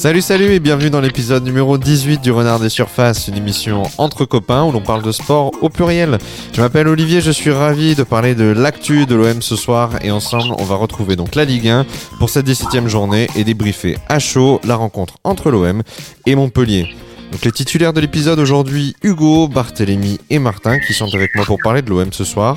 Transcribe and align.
Salut, 0.00 0.22
salut 0.22 0.52
et 0.52 0.60
bienvenue 0.60 0.88
dans 0.88 1.02
l'épisode 1.02 1.44
numéro 1.44 1.76
18 1.76 2.22
du 2.22 2.32
Renard 2.32 2.58
des 2.58 2.70
Surfaces, 2.70 3.28
une 3.28 3.36
émission 3.36 3.82
entre 3.98 4.24
copains 4.24 4.64
où 4.64 4.72
l'on 4.72 4.80
parle 4.80 5.02
de 5.02 5.12
sport 5.12 5.52
au 5.60 5.68
pluriel. 5.68 6.16
Je 6.54 6.62
m'appelle 6.62 6.88
Olivier, 6.88 7.20
je 7.20 7.30
suis 7.30 7.50
ravi 7.50 7.94
de 7.94 8.02
parler 8.02 8.34
de 8.34 8.44
l'actu 8.44 9.04
de 9.04 9.14
l'OM 9.14 9.42
ce 9.42 9.56
soir 9.56 9.90
et 10.02 10.10
ensemble 10.10 10.54
on 10.58 10.64
va 10.64 10.76
retrouver 10.76 11.16
donc 11.16 11.34
la 11.34 11.44
Ligue 11.44 11.68
1 11.68 11.84
pour 12.18 12.30
cette 12.30 12.48
17e 12.48 12.86
journée 12.86 13.28
et 13.36 13.44
débriefer 13.44 13.98
à 14.08 14.18
chaud 14.18 14.58
la 14.64 14.74
rencontre 14.76 15.16
entre 15.22 15.50
l'OM 15.50 15.82
et 16.24 16.34
Montpellier. 16.34 16.88
Donc 17.30 17.44
les 17.44 17.52
titulaires 17.52 17.92
de 17.92 18.00
l'épisode 18.00 18.38
aujourd'hui, 18.38 18.96
Hugo, 19.02 19.48
Barthélémy 19.48 20.18
et 20.30 20.38
Martin 20.38 20.78
qui 20.78 20.94
sont 20.94 21.14
avec 21.14 21.34
moi 21.34 21.44
pour 21.44 21.58
parler 21.62 21.82
de 21.82 21.90
l'OM 21.90 22.10
ce 22.10 22.24
soir. 22.24 22.56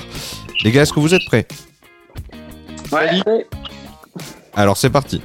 Les 0.63 0.71
gars, 0.71 0.83
est-ce 0.83 0.93
que 0.93 1.01
vous 1.01 1.13
êtes 1.13 1.25
prêts? 1.25 1.45
Ouais. 2.93 3.45
Alors 4.55 4.77
c'est 4.77 4.89
parti. 4.89 5.19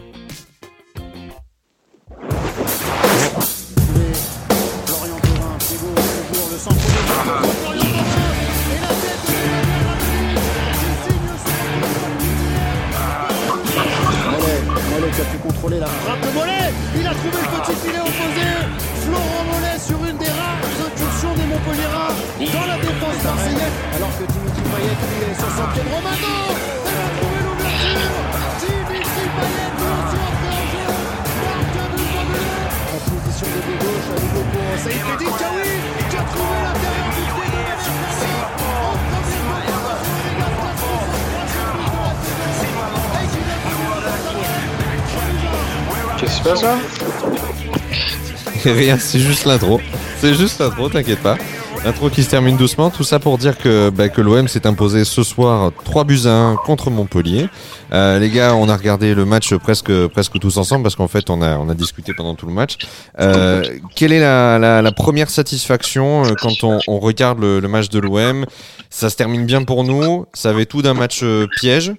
La 15.79 15.87
Frappe 15.87 16.21
de 16.21 16.31
Mollet. 16.35 16.73
Il 16.99 17.07
a 17.07 17.15
trouvé 17.15 17.39
le 17.39 17.49
petit 17.61 17.77
filet 17.83 18.01
opposé. 18.01 18.49
Florent 19.05 19.45
Mollet 19.51 19.79
sur 19.79 19.99
une 20.05 20.19
des 20.19 20.29
rares 20.29 20.59
incursions 20.87 21.35
des 21.35 21.47
Montpellierins 21.47 22.15
dans 22.39 22.67
la 22.67 22.77
défense 22.77 23.19
marseillaise 23.25 23.77
alors 23.97 24.13
que 24.19 24.25
Dimitri 24.27 24.63
Payet 24.69 24.97
est 25.31 25.39
sur 25.39 25.51
son 25.57 25.67
pied 25.73 25.83
droit. 25.87 26.03
Romano 26.03 26.35
Elle 26.85 26.99
a 26.99 27.11
trouvé 27.17 27.39
l'ouverture 27.47 28.05
Dimitri 28.61 29.27
Payet 29.39 29.71
aussi 29.79 30.19
entrer 30.29 30.53
en 30.59 30.67
jeu 30.69 30.89
Marque 31.41 31.79
pour 31.89 32.07
Mollet 32.15 32.59
En 32.93 33.01
position 33.09 33.49
de 33.49 33.61
gauche, 33.81 34.09
à 34.13 34.19
nouveau 34.19 34.45
pour 34.53 34.69
Saïd 34.83 35.23
Kawi 35.39 35.78
Se 46.39 46.43
passe 46.45 46.63
là 46.63 46.79
Rien, 48.65 48.97
c'est 48.99 49.19
juste 49.19 49.45
l'intro. 49.45 49.81
C'est 50.21 50.35
juste 50.35 50.61
l'intro, 50.61 50.89
t'inquiète 50.89 51.21
pas. 51.21 51.37
L'intro 51.85 52.11
qui 52.11 52.23
se 52.23 52.29
termine 52.29 52.57
doucement, 52.57 52.91
tout 52.91 53.05
ça 53.05 53.19
pour 53.19 53.39
dire 53.39 53.57
que, 53.57 53.89
bah, 53.91 54.09
que 54.09 54.21
l'OM 54.21 54.47
s'est 54.49 54.67
imposé 54.67 55.05
ce 55.05 55.23
soir 55.23 55.73
3 55.85 56.05
buts 56.05 56.21
à 56.27 56.31
1 56.31 56.57
contre 56.57 56.91
Montpellier. 56.91 57.49
Euh, 57.93 58.19
les 58.19 58.29
gars, 58.29 58.55
on 58.55 58.69
a 58.69 58.77
regardé 58.77 59.15
le 59.15 59.25
match 59.25 59.55
presque 59.55 60.07
presque 60.09 60.39
tous 60.39 60.59
ensemble 60.59 60.83
parce 60.83 60.97
qu'en 60.97 61.09
fait 61.09 61.31
on 61.31 61.41
a 61.41 61.57
on 61.57 61.69
a 61.71 61.75
discuté 61.75 62.13
pendant 62.15 62.35
tout 62.35 62.47
le 62.47 62.53
match. 62.53 62.77
Euh, 63.21 63.63
quelle 63.95 64.13
est 64.13 64.21
la, 64.21 64.59
la, 64.59 64.83
la 64.83 64.93
première 64.93 65.31
satisfaction 65.31 66.25
euh, 66.27 66.35
quand 66.39 66.63
on, 66.63 66.79
on 66.89 66.99
regarde 66.99 67.39
le, 67.41 67.61
le 67.61 67.69
match 67.69 67.89
de 67.89 68.01
l'OM 68.01 68.45
Ça 68.91 69.09
se 69.09 69.17
termine 69.17 69.47
bien 69.47 69.65
pour 69.65 69.85
nous. 69.85 70.27
Ça 70.35 70.51
avait 70.51 70.67
tout 70.67 70.83
d'un 70.83 70.95
match 70.95 71.21
euh, 71.23 71.47
piège. 71.59 71.95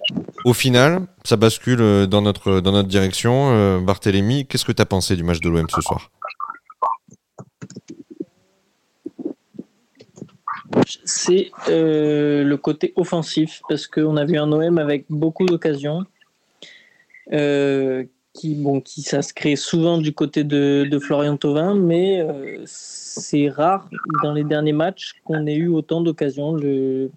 Au 0.45 0.53
final, 0.53 1.01
ça 1.23 1.35
bascule 1.35 1.81
euh, 1.81 2.05
dans 2.05 2.21
notre 2.21 2.59
dans 2.59 2.73
notre 2.73 2.89
direction. 2.89 3.49
Euh, 3.53 3.79
Barthélémy, 3.79 4.45
qu'est-ce 4.45 4.65
que 4.65 4.71
t'as 4.71 4.85
pensé 4.85 5.15
du 5.15 5.23
match 5.23 5.39
de 5.39 5.49
l'OM 5.49 5.65
ce 5.73 5.81
soir? 5.81 6.11
C'est 11.03 11.51
euh, 11.69 12.43
le 12.43 12.57
côté 12.57 12.93
offensif 12.95 13.61
parce 13.67 13.87
qu'on 13.87 14.17
a 14.17 14.25
vu 14.25 14.37
un 14.37 14.51
OM 14.51 14.77
avec 14.77 15.05
beaucoup 15.09 15.45
d'occasions 15.45 16.05
euh, 17.33 18.03
qui 18.33 18.55
bon 18.55 18.79
qui 18.81 19.01
s'inscrit 19.01 19.57
souvent 19.57 19.97
du 19.97 20.13
côté 20.13 20.43
de, 20.43 20.99
Florian 21.01 21.37
Thauvin 21.37 21.75
mais 21.75 22.21
euh, 22.21 22.61
c'est 22.65 23.49
rare 23.49 23.89
dans 24.23 24.33
les 24.33 24.43
derniers 24.43 24.73
matchs 24.73 25.13
qu'on 25.23 25.47
ait 25.47 25.55
eu 25.55 25.67
autant 25.67 26.01
d'occasions. 26.01 26.53
Le, 26.53 27.09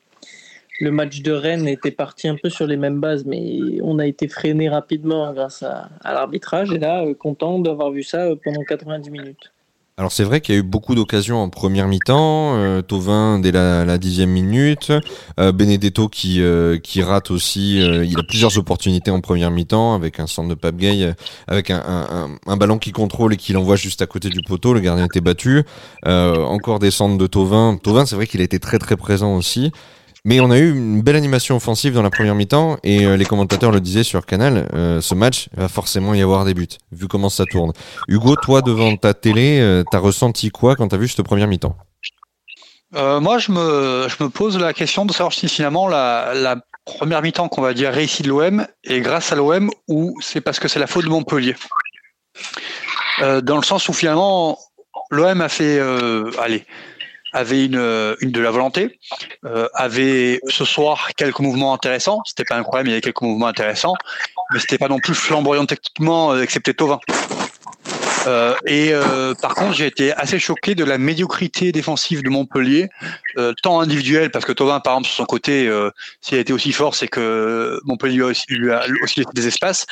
match 0.80 1.22
de 1.22 1.30
Rennes 1.30 1.69
était 1.69 1.92
parti 1.92 2.26
un 2.26 2.34
peu 2.34 2.50
sur 2.50 2.66
les 2.66 2.76
mêmes 2.76 2.98
bases 2.98 3.24
mais 3.24 3.60
on 3.82 4.00
a 4.00 4.06
été 4.06 4.26
freiné 4.26 4.69
rapidement 4.69 5.32
grâce 5.32 5.62
à, 5.62 5.90
à 6.02 6.12
l'arbitrage. 6.12 6.72
Et 6.72 6.78
là 6.78 7.04
content 7.19 7.60
d'avoir 7.60 7.90
vu 7.90 8.02
ça 8.02 8.30
pendant 8.42 8.62
90 8.64 9.10
minutes 9.10 9.52
Alors 9.98 10.10
c'est 10.10 10.25
vrai 10.25 10.41
qu'il 10.41 10.54
y 10.54 10.56
a 10.56 10.60
eu 10.60 10.64
beaucoup 10.64 10.94
d'occasions 10.94 11.42
en 11.42 11.50
première 11.50 11.86
mi-temps, 11.86 12.56
euh, 12.56 12.80
Tovin 12.80 13.38
dès 13.38 13.53
la, 13.53 13.98
dixième 13.98 14.30
minute, 14.30 14.91
euh, 15.38 15.53
Benedetto 15.53 16.08
qui 16.08 16.41
euh, 16.41 16.78
qui 16.78 17.03
rate 17.03 17.30
aussi, 17.30 17.78
euh, 17.82 18.02
il 18.02 18.19
a 18.19 18.22
plusieurs 18.22 18.56
opportunités 18.56 19.10
en 19.10 19.20
première 19.20 19.50
mi-temps 19.50 19.94
avec 19.94 20.19
un 20.19 20.26
centre 20.26 20.48
de 20.48 20.54
Pape 20.54 20.76
Gay, 20.76 21.02
euh, 21.02 21.12
avec 21.47 21.70
un, 21.70 22.31
un, 22.47 22.56
ballon 22.56 22.78
qui 22.78 22.92
contrôle 22.92 23.34
et 23.34 23.36
qui 23.36 23.52
l'envoie 23.52 23.76
juste 23.76 24.00
à 24.00 24.06
côté 24.06 24.31
du 24.31 24.41
poteau, 24.41 24.72
le 24.72 24.81
gardien 24.81 25.04
était 25.04 25.20
battu, 25.20 25.62
encore 26.06 26.78
des 26.78 26.91
centres 26.91 27.19
de 27.19 27.26
Tovin, 27.26 27.76
Tovin 27.76 28.06
c'est 28.06 28.16
vrai 28.16 28.26
qu'il 28.26 28.41
a 28.41 28.44
été 28.44 28.58
très 28.58 28.78
très 28.78 28.97
présent 28.97 29.36
aussi. 29.36 29.72
Mais 30.24 30.38
on 30.38 30.52
a 30.52 30.58
eu 30.58 30.70
une 30.70 31.02
belle 31.02 31.16
animation 31.16 31.56
offensive 31.56 31.94
dans 31.94 32.02
la 32.02 32.10
première 32.10 32.36
mi-temps 32.36 32.78
et 32.84 33.04
euh, 33.06 33.16
les 33.16 33.24
commentateurs 33.24 33.72
le 33.72 33.80
disaient 33.80 34.04
sur 34.04 34.24
Canal, 34.24 34.68
euh, 34.72 35.00
ce 35.00 35.16
match 35.16 35.48
va 35.56 35.68
forcément 35.68 36.14
y 36.14 36.22
avoir 36.22 36.44
des 36.44 36.54
buts, 36.54 36.68
vu 36.92 37.08
comment 37.08 37.28
ça 37.28 37.44
tourne. 37.44 37.72
Hugo, 38.06 38.36
toi 38.36 38.62
devant 38.62 38.96
ta 38.96 39.14
télé, 39.14 39.58
euh, 39.60 39.82
t'as 39.90 39.98
ressenti 39.98 40.50
quoi 40.50 40.76
quand 40.76 40.86
t'as 40.86 40.96
vu 40.96 41.08
cette 41.08 41.26
première 41.26 41.48
mi-temps? 41.48 41.76
Euh, 42.94 43.18
Moi, 43.18 43.38
je 43.38 43.50
me, 43.50 44.06
je 44.08 44.22
me 44.22 44.30
pose 44.30 44.56
la 44.58 44.72
question 44.72 45.04
de 45.06 45.12
savoir 45.12 45.32
si 45.32 45.48
finalement 45.48 45.88
la, 45.88 46.34
la 46.34 46.56
première 46.84 47.20
mi-temps 47.20 47.48
qu'on 47.48 47.62
va 47.62 47.74
dire 47.74 47.92
réussie 47.92 48.22
de 48.22 48.28
l'OM 48.28 48.64
est 48.84 49.00
grâce 49.00 49.32
à 49.32 49.34
l'OM 49.34 49.70
ou 49.88 50.14
c'est 50.20 50.40
parce 50.40 50.60
que 50.60 50.68
c'est 50.68 50.78
la 50.78 50.86
faute 50.86 51.04
de 51.04 51.10
Montpellier. 51.10 51.56
Dans 53.20 53.56
le 53.56 53.62
sens 53.62 53.88
où 53.88 53.92
finalement 53.92 54.58
l'OM 55.10 55.40
a 55.40 55.48
fait, 55.48 55.80
allez, 56.38 56.64
avait 57.32 57.65
une, 57.65 58.16
une 58.20 58.31
de 58.31 58.41
la 58.41 58.50
volonté, 58.50 58.98
euh, 59.44 59.69
avait 59.75 60.41
ce 60.48 60.65
soir 60.65 61.10
quelques 61.16 61.41
mouvements 61.41 61.75
intéressants. 61.75 62.20
C'était 62.26 62.44
pas 62.44 62.56
incroyable, 62.56 62.88
il 62.88 62.93
y 62.93 62.94
avait 62.94 63.00
quelques 63.00 63.22
mouvements 63.22 63.47
intéressants, 63.47 63.94
mais 64.53 64.60
c'était 64.60 64.78
pas 64.78 64.88
non 64.88 64.98
plus 64.98 65.15
flamboyant 65.15 65.66
techniquement, 65.66 66.32
euh, 66.32 66.43
excepté 66.43 66.75
Tovin. 66.75 67.00
Euh, 68.26 68.54
et 68.66 68.90
euh, 68.92 69.34
par 69.34 69.54
contre, 69.54 69.74
j'ai 69.74 69.86
été 69.86 70.12
assez 70.12 70.38
choqué 70.38 70.74
de 70.74 70.84
la 70.84 70.98
médiocrité 70.98 71.72
défensive 71.72 72.22
de 72.22 72.28
Montpellier, 72.30 72.88
euh, 73.38 73.52
tant 73.62 73.80
individuelle, 73.80 74.30
parce 74.30 74.44
que 74.44 74.52
Tovin, 74.52 74.80
par 74.80 74.94
exemple, 74.94 75.08
sur 75.08 75.16
son 75.16 75.24
côté, 75.24 75.66
euh, 75.66 75.90
s'il 76.20 76.38
a 76.38 76.40
été 76.40 76.52
aussi 76.52 76.72
fort, 76.72 76.94
c'est 76.94 77.08
que 77.08 77.80
Montpellier 77.84 78.18
lui 78.48 78.70
a 78.72 78.84
aussi, 79.02 79.20
laissé 79.20 79.30
des 79.34 79.46
espaces, 79.46 79.86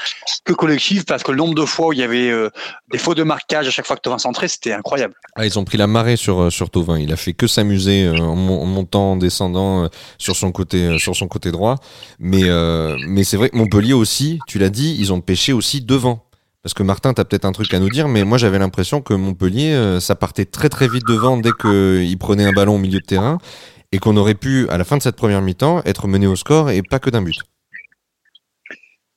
que 0.45 0.53
collective, 0.53 1.05
parce 1.05 1.23
que 1.23 1.33
le 1.33 1.39
nombre 1.39 1.55
de 1.55 1.65
fois 1.65 1.89
où 1.89 1.93
il 1.93 1.99
y 1.99 2.03
avait 2.03 2.31
euh, 2.31 2.51
des 2.93 2.99
fautes 2.99 3.17
de 3.17 3.23
marquage 3.25 3.67
à 3.67 3.71
chaque 3.71 3.87
fois 3.87 3.97
que 3.97 4.03
Tovin 4.03 4.19
centrait, 4.19 4.49
c'était 4.49 4.73
incroyable. 4.73 5.15
ah, 5.37 5.45
Ils 5.47 5.59
ont 5.59 5.65
pris 5.65 5.79
la 5.79 5.87
marée 5.87 6.17
sur 6.17 6.43
euh, 6.43 6.51
sur 6.51 6.71
Tovin. 6.71 6.99
Il 6.99 7.13
a 7.13 7.17
fait 7.17 7.33
que 7.33 7.47
s'amuser 7.47 8.09
en, 8.09 8.37
mon- 8.37 8.63
en 8.63 8.67
montant, 8.67 9.13
en 9.13 9.17
descendant 9.17 9.89
sur 10.19 10.37
son 10.37 10.53
côté 10.53 10.99
sur 10.99 11.17
son 11.17 11.29
côté 11.29 11.51
droit. 11.51 11.77
Mais 12.19 12.43
mais 13.07 13.25
c'est 13.25 13.37
vrai 13.37 13.51
que 13.51 13.57
Montpellier 13.57 13.93
aussi, 13.95 14.39
tu 14.47 14.59
l'as 14.59 14.69
dit, 14.71 14.97
ils 14.99 15.13
ont 15.13 15.21
pêché 15.21 15.53
aussi 15.53 15.81
devant. 15.81 16.25
Parce 16.63 16.75
que 16.75 16.83
Martin, 16.83 17.15
t'as 17.15 17.25
peut-être 17.25 17.47
un 17.47 17.53
truc 17.53 17.73
à 17.73 17.79
nous 17.79 17.89
dire, 17.89 18.07
mais 18.07 18.23
moi 18.23 18.37
j'avais 18.37 18.59
l'impression 18.59 19.01
que 19.01 19.15
Montpellier, 19.15 19.73
euh, 19.73 19.99
ça 19.99 20.15
partait 20.15 20.45
très 20.45 20.69
très 20.69 20.89
vite 20.89 21.07
devant 21.09 21.39
dès 21.39 21.53
qu'il 21.53 22.19
prenait 22.19 22.45
un 22.45 22.53
ballon 22.53 22.75
au 22.75 22.79
milieu 22.79 23.01
de 23.01 23.05
terrain 23.05 23.39
et 23.93 23.99
qu'on 23.99 24.17
aurait 24.19 24.35
pu, 24.35 24.69
à 24.69 24.77
la 24.77 24.85
fin 24.85 24.99
de 24.99 25.03
cette 25.03 25.17
première 25.17 25.41
mi-temps, 25.41 25.83
être 25.87 26.07
mené 26.07 26.27
au 26.27 26.37
score 26.37 26.71
et 26.71 26.83
pas 26.83 26.99
que 26.99 27.09
d'un 27.09 27.23
but. 27.23 27.39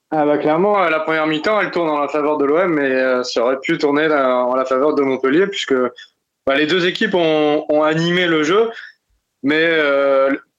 Ah 0.09 0.26
bah 0.26 0.38
clairement, 0.38 0.81
euh, 0.81 0.90
la 0.90 1.02
première 1.02 1.28
mi-temps, 1.28 1.59
elle 1.59 1.72
tourne 1.72 1.90
en 1.90 2.00
la 2.00 2.08
faveur 2.08 2.38
de 2.38 2.46
l'OM, 2.46 2.74
mais 2.74 2.90
euh, 2.90 3.24
ça 3.24 3.44
aurait 3.44 3.60
pu 3.60 3.78
tourner 3.78 4.06
en 4.08 4.56
la 4.56 4.64
faveur 4.64 4.95
de 4.95 5.01
Montpellier, 5.01 5.48
puisque 5.48 5.75
bah, 6.48 6.56
les 6.56 6.66
deux 6.66 6.86
équipes 6.86 7.16
ont, 7.16 7.84
animé 7.84 8.25
le 8.25 8.44
jeu, 8.44 8.69
mais 9.42 9.68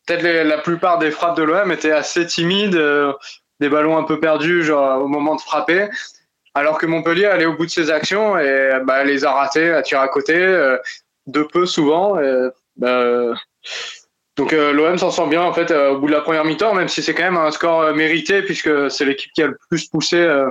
peut-être 0.06 0.22
la 0.22 0.58
plupart 0.58 0.98
des 0.98 1.10
frappes 1.10 1.36
de 1.36 1.44
l'OM 1.44 1.72
étaient 1.72 1.92
assez 1.92 2.26
timides, 2.26 2.78
des 3.60 3.68
ballons 3.68 3.96
un 3.96 4.02
peu 4.02 4.20
perdus 4.20 4.64
genre, 4.64 5.02
au 5.02 5.08
moment 5.08 5.36
de 5.36 5.40
frapper, 5.40 5.88
alors 6.54 6.78
que 6.78 6.86
Montpellier 6.86 7.26
allait 7.26 7.46
au 7.46 7.54
bout 7.56 7.66
de 7.66 7.70
ses 7.70 7.90
actions 7.90 8.38
et 8.38 8.70
bah, 8.84 9.04
les 9.04 9.24
a 9.24 9.32
ratés 9.32 9.70
à 9.72 9.82
tir 9.82 10.00
à 10.00 10.08
côté, 10.08 10.34
euh, 10.36 10.76
de 11.26 11.42
peu 11.42 11.66
souvent. 11.66 12.18
et, 12.20 12.48
bah, 12.76 12.88
euh, 12.88 13.34
donc 14.36 14.52
euh, 14.52 14.72
l'OM 14.72 14.98
s'en 14.98 15.10
sort 15.12 15.28
bien 15.28 15.42
en 15.42 15.52
fait 15.52 15.70
euh, 15.70 15.90
au 15.92 15.98
bout 16.00 16.08
de 16.08 16.12
la 16.12 16.20
première 16.20 16.44
mi-temps, 16.44 16.74
même 16.74 16.88
si 16.88 17.02
c'est 17.02 17.14
quand 17.14 17.22
même 17.22 17.36
un 17.36 17.50
score 17.52 17.80
euh, 17.82 17.94
mérité 17.94 18.42
puisque 18.42 18.90
c'est 18.90 19.04
l'équipe 19.04 19.30
qui 19.32 19.42
a 19.42 19.46
le 19.46 19.56
plus 19.70 19.86
poussé, 19.88 20.16
euh, 20.16 20.48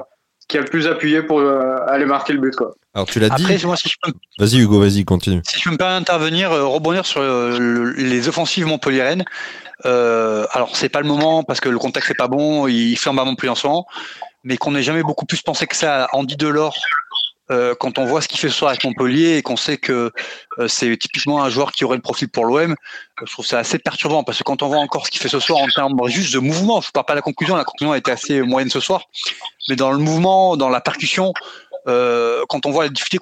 qui 0.48 0.58
a 0.58 0.62
le 0.62 0.68
plus 0.68 0.88
appuyé 0.88 1.22
pour 1.22 1.40
euh, 1.40 1.76
aller 1.88 2.06
marquer 2.06 2.32
le 2.34 2.40
but 2.40 2.56
quoi. 2.56 2.74
Alors 2.96 3.08
tu 3.08 3.20
l'as 3.20 3.30
dit. 3.30 3.44
Après, 3.44 3.58
moi, 3.66 3.76
si 3.76 3.90
je 3.90 3.96
peux 4.02 4.12
me 4.12 4.16
Vas-y 4.46 4.60
Hugo, 4.62 4.80
vas-y, 4.80 5.04
continue. 5.04 5.42
Si 5.48 5.60
je 5.60 5.64
peux 5.66 5.72
me 5.72 5.78
permettre 5.78 6.00
d'intervenir, 6.02 6.52
euh, 6.52 6.64
rebondir 6.66 7.06
sur 7.06 7.22
euh, 7.22 7.58
le- 7.60 7.92
les 7.92 8.28
offensives 8.30 8.66
montpelliéraines. 8.68 9.26
Euh, 9.86 10.46
alors 10.52 10.76
c'est 10.78 10.90
pas 10.90 11.02
le 11.02 11.08
moment 11.08 11.44
parce 11.44 11.60
que 11.60 11.68
le 11.70 11.78
contexte 11.80 12.12
est 12.12 12.18
pas 12.18 12.28
bon, 12.30 12.68
il 12.68 12.96
flambe 12.96 13.20
à 13.20 13.26
Montpellier 13.26 13.50
en 13.50 13.56
ce 13.56 13.68
moment, 13.68 13.86
mais 14.44 14.58
qu'on 14.58 14.72
n'ait 14.72 14.84
jamais 14.84 15.04
beaucoup 15.04 15.26
plus 15.26 15.42
pensé 15.42 15.68
que 15.68 15.76
ça 15.76 16.06
à 16.06 16.16
Andy 16.16 16.36
Delors 16.36 16.78
euh, 17.52 17.76
quand 17.78 17.98
on 17.98 18.06
voit 18.06 18.22
ce 18.22 18.30
qu'il 18.30 18.40
fait 18.40 18.50
ce 18.50 18.56
soir 18.56 18.70
avec 18.70 18.84
Montpellier 18.86 19.38
et 19.38 19.42
qu'on 19.42 19.58
sait 19.58 19.78
que 19.78 20.12
euh, 20.60 20.68
c'est 20.70 20.96
typiquement 20.96 21.44
un 21.44 21.50
joueur 21.50 21.74
qui 21.74 21.84
aurait 21.84 21.98
le 21.98 22.02
profil 22.02 22.30
pour 22.30 22.46
l'OM, 22.46 22.72
euh, 22.72 22.76
je 23.26 23.32
trouve 23.32 23.46
ça 23.46 23.60
assez 23.60 23.80
perturbant 23.80 24.24
parce 24.24 24.38
que 24.38 24.44
quand 24.44 24.64
on 24.64 24.68
voit 24.68 24.78
encore 24.78 25.06
ce 25.06 25.12
qu'il 25.12 25.20
fait 25.20 25.28
ce 25.28 25.42
soir 25.42 25.60
en 25.60 25.68
termes 25.68 26.08
juste 26.08 26.34
de 26.34 26.40
mouvement, 26.40 26.80
je 26.80 26.90
parle 26.92 27.06
pas 27.06 27.14
de 27.14 27.18
la 27.18 27.22
conclusion, 27.22 27.58
la 27.58 27.66
conclusion 27.66 27.92
a 27.92 27.98
été 27.98 28.12
assez 28.12 28.42
moyenne 28.42 28.70
ce 28.70 28.80
soir, 28.80 29.04
mais 29.68 29.76
dans 29.76 29.92
le 29.92 29.98
mouvement, 29.98 30.56
dans 30.56 30.70
la 30.70 30.80
percussion, 30.80 31.34
euh, 31.88 32.44
quand 32.48 32.66
on 32.66 32.72
voit 32.72 32.86
la 32.86 32.90
difficulté 32.90 33.20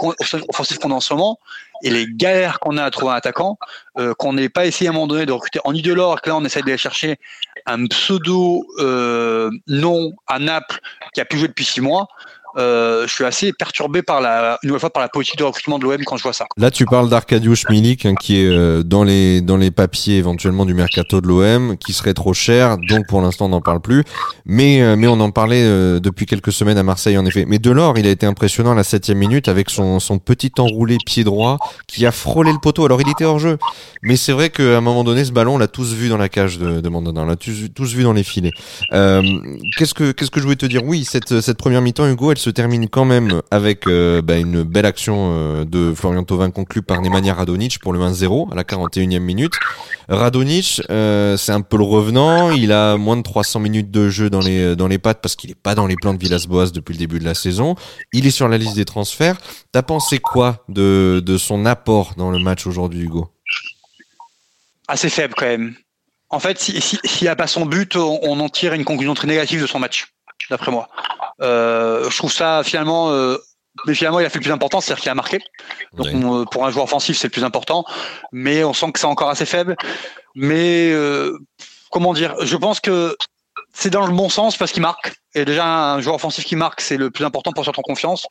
offensive 0.50 0.78
qu'on 0.78 0.92
a 0.92 0.96
en 0.96 1.00
ce 1.00 1.14
moment 1.14 1.40
et 1.84 1.90
les 1.90 2.08
galères 2.08 2.60
qu'on 2.60 2.78
a 2.78 2.84
à 2.84 2.92
trouver 2.92 3.14
un 3.14 3.16
attaquant, 3.16 3.58
euh, 3.98 4.14
qu'on 4.14 4.34
n'ait 4.34 4.50
pas 4.50 4.66
essayé 4.66 4.88
à 4.88 4.92
un 4.92 4.94
moment 4.94 5.08
donné 5.08 5.26
de 5.26 5.32
recruter 5.32 5.60
en 5.64 5.74
Idolor, 5.74 6.18
et 6.18 6.22
que 6.22 6.30
là 6.30 6.36
on 6.38 6.46
essaie 6.46 6.62
d'aller 6.62 6.78
chercher 6.78 7.20
un 7.66 7.86
pseudo 7.88 8.66
euh, 8.80 9.52
non 9.68 10.14
à 10.28 10.40
Naples 10.40 10.80
qui 11.14 11.22
a 11.22 11.26
pu 11.26 11.38
jouer 11.38 11.48
depuis 11.48 11.66
six 11.66 11.82
mois. 11.82 12.08
Euh, 12.58 13.08
je 13.08 13.14
suis 13.14 13.26
assez 13.26 13.54
perturbé 13.54 14.02
par 14.02 14.22
la, 14.22 14.58
une 14.64 14.78
fois 14.80 14.90
par 14.90 15.02
la 15.02 15.10
politique 15.10 15.38
de 15.38 15.44
recrutement 15.44 15.80
de 15.80 15.84
l'OM 15.84 16.04
quand 16.06 16.18
je 16.18 16.24
vois 16.24 16.34
ça. 16.34 16.46
Là, 16.58 16.72
tu 16.72 16.86
parles 16.86 17.10
d'Arkadiusz 17.10 17.66
Milik, 17.70 18.06
hein, 18.06 18.16
qui 18.16 18.42
est 18.42 18.48
euh, 18.48 18.84
dans 18.84 19.04
les 19.04 19.42
dans 19.42 19.58
les 19.58 19.72
papiers 19.72 20.18
éventuellement 20.18 20.66
du 20.66 20.74
mercato 20.74 21.22
de 21.22 21.28
l'OM, 21.28 21.78
qui 21.78 21.94
serait 21.94 22.14
trop 22.14 22.34
cher, 22.34 22.78
donc 22.78 23.08
pour 23.08 23.22
l'instant 23.22 23.46
on 23.46 23.50
n'en 23.50 23.62
parle 23.62 23.82
plus. 23.82 24.04
Mais 24.46 24.82
euh, 24.82 24.96
mais 24.96 25.08
on 25.08 25.20
en 25.20 25.32
parlait 25.32 25.64
depuis 26.00 26.26
quelques 26.26 26.52
semaines 26.52 26.78
à 26.78 26.84
Marseille 26.84 27.18
en 27.18 27.26
effet. 27.26 27.46
Mais 27.48 27.60
Delors, 27.60 27.98
il 27.98 28.08
a 28.08 28.10
été 28.10 28.26
impressionnant 28.26 28.72
à 28.72 28.76
la 28.76 28.84
septième 28.84 29.18
minute 29.18 29.48
avec 29.48 29.70
son 29.70 30.00
son 30.00 30.20
petit 30.20 30.52
enroulé 30.58 30.98
pied 31.06 31.24
droit 31.24 31.58
qui 31.88 32.06
a 32.06 32.12
frôlé 32.12 32.52
le 32.52 32.60
poteau. 32.60 32.86
Alors 32.86 33.02
il 33.02 33.10
était 33.10 33.26
hors 33.26 33.40
jeu, 33.40 33.58
mais 34.02 34.16
c'est 34.16 34.32
vrai 34.32 34.50
qu'à 34.50 34.78
un 34.78 34.82
moment 34.82 35.04
donné, 35.04 35.26
ce 35.26 35.32
ballon, 35.32 35.56
on 35.56 35.58
l'a 35.58 35.68
tous 35.68 35.94
vu 35.94 36.10
dans 36.10 36.18
la 36.18 36.30
cage 36.30 36.58
de, 36.58 36.82
de 36.82 36.90
Mandanda, 36.90 37.22
on 37.22 37.26
l'a 37.26 37.36
tous, 37.36 37.70
tous 37.74 37.94
vu 37.94 38.04
dans 38.04 38.14
les 38.14 38.24
filets. 38.24 38.52
Euh, 38.94 39.22
qu'est-ce 39.78 39.94
que 39.94 40.12
qu'est-ce 40.12 40.32
que 40.32 40.40
je 40.40 40.46
voulais 40.46 40.56
te 40.56 40.66
dire? 40.66 40.84
Oui, 40.84 41.06
cette 41.06 41.42
cette 41.42 41.58
première 41.58 41.82
mi-temps, 41.82 42.08
Hugo, 42.08 42.32
elle 42.32 42.38
se 42.42 42.50
termine 42.50 42.90
quand 42.90 43.06
même 43.06 43.42
avec 43.52 43.88
euh, 43.88 44.22
bah, 44.22 44.38
une 44.38 44.64
belle 44.64 44.86
action 44.86 45.32
euh, 45.32 45.64
de 45.64 45.94
Florian 45.94 46.24
Thauvin 46.24 46.50
conclue 46.50 46.82
par 46.82 47.00
Nemanja 47.02 47.34
Radonic 47.34 47.80
pour 47.80 47.94
le 47.94 48.00
1-0 48.00 48.52
à 48.52 48.56
la 48.56 48.64
41e 48.64 49.20
minute. 49.20 49.54
Radonic, 50.10 50.82
euh, 50.90 51.38
c'est 51.38 51.52
un 51.52 51.62
peu 51.62 51.78
le 51.78 51.84
revenant. 51.84 52.52
Il 52.52 52.72
a 52.72 52.98
moins 52.98 53.16
de 53.16 53.22
300 53.22 53.60
minutes 53.60 53.92
de 53.92 54.10
jeu 54.10 54.30
dans 54.30 54.40
les 54.40 54.76
dans 54.76 54.88
les 54.88 54.98
pattes 54.98 55.22
parce 55.22 55.36
qu'il 55.36 55.52
est 55.52 55.56
pas 55.56 55.76
dans 55.76 55.86
les 55.86 55.96
plans 55.96 56.14
de 56.14 56.20
Villas-Boas 56.20 56.72
depuis 56.72 56.94
le 56.94 57.00
début 57.00 57.20
de 57.20 57.26
la 57.26 57.36
saison. 57.36 57.76
Il 58.12 58.26
est 58.26 58.32
sur 58.32 58.48
la 58.48 58.58
liste 58.58 58.76
des 58.76 58.86
transferts. 58.86 59.38
T'as 59.72 59.84
pensé 59.84 60.18
quoi 60.18 60.66
de 60.68 61.22
de 61.24 61.38
son 61.38 61.66
apport 61.66 62.14
dans 62.18 62.32
le 62.32 62.40
match 62.40 62.66
aujourd'hui, 62.66 63.02
Hugo? 63.02 63.30
Assez 64.88 65.10
faible 65.10 65.36
quand 65.38 65.46
même. 65.46 65.76
En 66.30 66.40
fait, 66.40 66.60
s'il 66.60 66.82
si, 66.82 67.28
pas 67.38 67.48
son 67.48 67.66
but, 67.66 67.96
on 67.96 68.40
en 68.40 68.50
tire 68.50 68.74
une 68.74 68.86
conclusion 68.86 69.14
très 69.14 69.28
négative 69.28 69.62
de 69.62 69.68
son 69.68 69.80
match, 69.80 70.08
d'après 70.50 70.72
moi. 70.72 70.90
Euh, 71.42 72.10
je 72.10 72.18
trouve 72.18 72.32
ça 72.32 72.62
finalement, 72.64 73.12
euh, 73.12 73.38
mais 73.86 73.94
finalement 73.94 74.20
il 74.20 74.26
a 74.26 74.30
fait 74.30 74.40
le 74.40 74.44
plus 74.44 74.52
important, 74.52 74.82
c'est-à-dire 74.82 75.02
qu'il 75.02 75.12
a 75.12 75.16
marqué. 75.16 75.40
Donc 75.94 76.08
on- 76.26 76.46
pour 76.46 76.66
un 76.66 76.72
joueur 76.72 76.86
offensif, 76.86 77.18
c'est 77.18 77.28
le 77.28 77.32
plus 77.32 77.44
important. 77.44 77.84
Mais 78.32 78.64
on 78.64 78.74
sent 78.74 78.92
que 78.92 79.00
c'est 79.00 79.06
encore 79.08 79.30
assez 79.30 79.46
faible. 79.46 79.76
Mais 80.36 80.92
euh, 80.92 81.38
comment 81.90 82.14
dire 82.14 82.36
Je 82.42 82.56
pense 82.58 82.80
que 82.80 83.16
c'est 83.74 83.90
dans 83.90 84.06
le 84.06 84.14
bon 84.14 84.30
sens 84.30 84.58
parce 84.58 84.72
qu'il 84.72 84.82
marque. 84.82 85.14
Et 85.34 85.46
déjà 85.46 85.66
un 85.66 86.02
joueur 86.02 86.16
offensif 86.16 86.44
qui 86.46 86.56
marque, 86.56 86.82
c'est 86.82 86.98
le 86.98 87.10
plus 87.10 87.24
important 87.26 87.52
pour 87.54 87.64
se 87.66 87.70
en 87.70 87.74
confiance. 87.74 88.28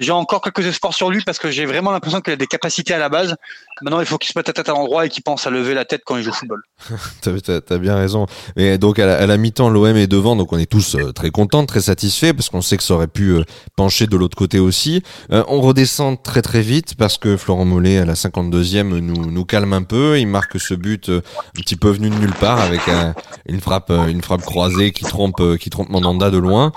J'ai 0.00 0.12
encore 0.12 0.40
quelques 0.42 0.64
espoirs 0.66 0.94
sur 0.94 1.10
lui 1.10 1.22
parce 1.24 1.38
que 1.38 1.50
j'ai 1.50 1.66
vraiment 1.66 1.90
l'impression 1.90 2.20
qu'il 2.20 2.32
a 2.32 2.36
des 2.36 2.46
capacités 2.46 2.94
à 2.94 2.98
la 2.98 3.08
base. 3.08 3.34
Maintenant, 3.82 4.00
il 4.00 4.06
faut 4.06 4.16
qu'il 4.18 4.32
se 4.32 4.38
mette 4.38 4.46
la 4.46 4.52
tête 4.52 4.68
à 4.68 4.72
l'endroit 4.72 5.06
et 5.06 5.08
qu'il 5.08 5.22
pense 5.22 5.46
à 5.46 5.50
lever 5.50 5.74
la 5.74 5.84
tête 5.84 6.02
quand 6.04 6.16
il 6.16 6.22
joue 6.22 6.30
au 6.30 6.34
football. 6.34 6.62
T'as, 7.20 7.78
bien 7.78 7.96
raison. 7.96 8.26
Et 8.56 8.78
donc 8.78 8.98
à 8.98 9.26
la, 9.26 9.36
mi-temps, 9.36 9.70
l'OM 9.70 9.96
est 9.96 10.06
devant, 10.06 10.36
donc 10.36 10.52
on 10.52 10.58
est 10.58 10.70
tous 10.70 10.94
euh, 10.94 11.12
très 11.12 11.30
contents, 11.30 11.66
très 11.66 11.80
satisfaits, 11.80 12.32
parce 12.32 12.48
qu'on 12.48 12.62
sait 12.62 12.76
que 12.76 12.82
ça 12.82 12.94
aurait 12.94 13.08
pu 13.08 13.30
euh, 13.30 13.44
pencher 13.76 14.06
de 14.06 14.16
l'autre 14.16 14.36
côté 14.36 14.58
aussi. 14.58 15.02
Euh, 15.32 15.42
on 15.48 15.60
redescend 15.60 16.22
très 16.22 16.42
très 16.42 16.60
vite 16.62 16.94
parce 16.96 17.18
que 17.18 17.36
Florent 17.36 17.64
Mollet 17.64 17.98
à 17.98 18.04
la 18.04 18.14
52e 18.14 18.82
nous, 18.82 19.30
nous 19.30 19.44
calme 19.44 19.72
un 19.72 19.82
peu. 19.82 20.18
Il 20.18 20.28
marque 20.28 20.60
ce 20.60 20.74
but 20.74 21.08
un 21.08 21.20
petit 21.54 21.76
peu 21.76 21.90
venu 21.90 22.10
de 22.10 22.14
nulle 22.16 22.34
part 22.34 22.60
avec 22.60 22.86
un- 22.88 23.14
une 23.46 23.60
frappe 23.60 23.90
une 24.08 24.22
frappe 24.22 24.42
croisée 24.42 24.92
qui 24.92 25.04
trompe 25.04 25.56
qui 25.58 25.70
trompe 25.70 25.88
Mandanda 25.88 26.30
de 26.30 26.38
loin. 26.38 26.72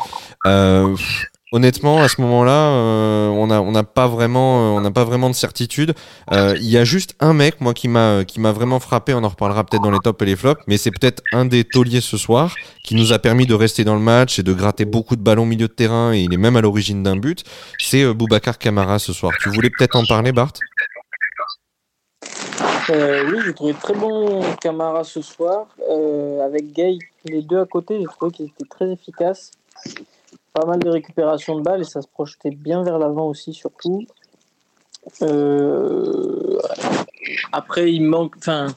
Honnêtement, 1.53 2.01
à 2.01 2.07
ce 2.07 2.21
moment-là, 2.21 2.69
euh, 2.71 3.27
on 3.27 3.71
n'a 3.71 3.83
pas 3.83 4.07
vraiment, 4.07 4.79
euh, 4.79 4.89
pas 4.89 5.03
vraiment 5.03 5.29
de 5.29 5.35
certitude. 5.35 5.93
Euh, 6.31 6.55
Il 6.57 6.69
y 6.69 6.77
a 6.77 6.85
juste 6.85 7.13
un 7.19 7.33
mec, 7.33 7.59
moi, 7.59 7.73
qui 7.73 7.89
m'a, 7.89 8.23
vraiment 8.53 8.79
frappé. 8.79 9.13
On 9.13 9.23
en 9.25 9.27
reparlera 9.27 9.65
peut-être 9.65 9.83
dans 9.83 9.91
les 9.91 9.99
tops 9.99 10.21
et 10.21 10.25
les 10.25 10.37
flops, 10.37 10.61
mais 10.67 10.77
c'est 10.77 10.91
peut-être 10.91 11.21
un 11.33 11.43
des 11.43 11.65
tauliers 11.65 11.99
ce 11.99 12.15
soir 12.15 12.55
qui 12.85 12.95
nous 12.95 13.11
a 13.11 13.19
permis 13.19 13.47
de 13.47 13.53
rester 13.53 13.83
dans 13.83 13.95
le 13.95 14.01
match 14.01 14.39
et 14.39 14.43
de 14.43 14.53
gratter 14.53 14.85
beaucoup 14.85 15.17
de 15.17 15.21
ballons 15.21 15.45
milieu 15.45 15.67
de 15.67 15.73
terrain. 15.73 16.13
Et 16.13 16.21
il 16.21 16.33
est 16.33 16.37
même 16.37 16.55
à 16.55 16.61
l'origine 16.61 17.03
d'un 17.03 17.17
but. 17.17 17.43
C'est 17.77 18.13
Boubacar 18.13 18.57
Camara 18.57 18.97
ce 18.97 19.11
soir. 19.11 19.33
Tu 19.41 19.49
voulais 19.49 19.69
peut-être 19.69 19.97
en 19.97 20.05
parler, 20.05 20.31
Bart? 20.31 20.53
Oui, 22.89 23.39
j'ai 23.45 23.53
trouvé 23.53 23.73
très 23.73 23.93
bon 23.93 24.41
Camara 24.61 25.03
ce 25.03 25.21
soir. 25.21 25.67
Avec 26.45 26.71
Gay, 26.71 26.97
les 27.25 27.41
deux 27.41 27.59
à 27.59 27.65
côté, 27.65 27.99
j'ai 27.99 28.05
trouvé 28.05 28.31
qu'ils 28.31 28.45
étaient 28.45 28.69
très 28.69 28.89
efficaces. 28.89 29.51
Pas 30.53 30.65
mal 30.65 30.79
de 30.79 30.89
récupération 30.89 31.55
de 31.57 31.61
balles 31.61 31.81
et 31.81 31.85
ça 31.85 32.01
se 32.01 32.07
projetait 32.07 32.51
bien 32.51 32.83
vers 32.83 32.99
l'avant 32.99 33.27
aussi, 33.27 33.53
surtout. 33.53 34.05
Euh, 35.21 36.57
après, 37.51 37.91
il 37.93 38.03
manque. 38.03 38.35
Enfin, 38.37 38.67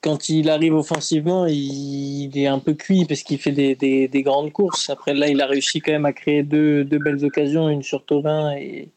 quand 0.00 0.28
il 0.28 0.50
arrive 0.50 0.74
offensivement, 0.74 1.46
il, 1.46 2.30
est 2.36 2.46
un 2.46 2.58
peu 2.58 2.74
cuit 2.74 3.04
parce 3.04 3.22
qu'il 3.22 3.38
fait 3.38 3.52
des, 3.52 3.74
des- 3.74 4.08
des 4.08 4.22
grandes 4.22 4.52
courses. 4.52 4.90
Après, 4.90 5.14
là, 5.14 5.28
il 5.28 5.40
a 5.40 5.46
réussi 5.46 5.80
quand 5.80 5.92
même 5.92 6.06
à 6.06 6.12
créer 6.12 6.42
deux, 6.42 6.84
deux 6.84 6.98
belles 6.98 7.24
occasions, 7.24 7.68
une 7.68 7.82
sur 7.82 8.04
Tovin 8.04 8.52
et, 8.56 8.90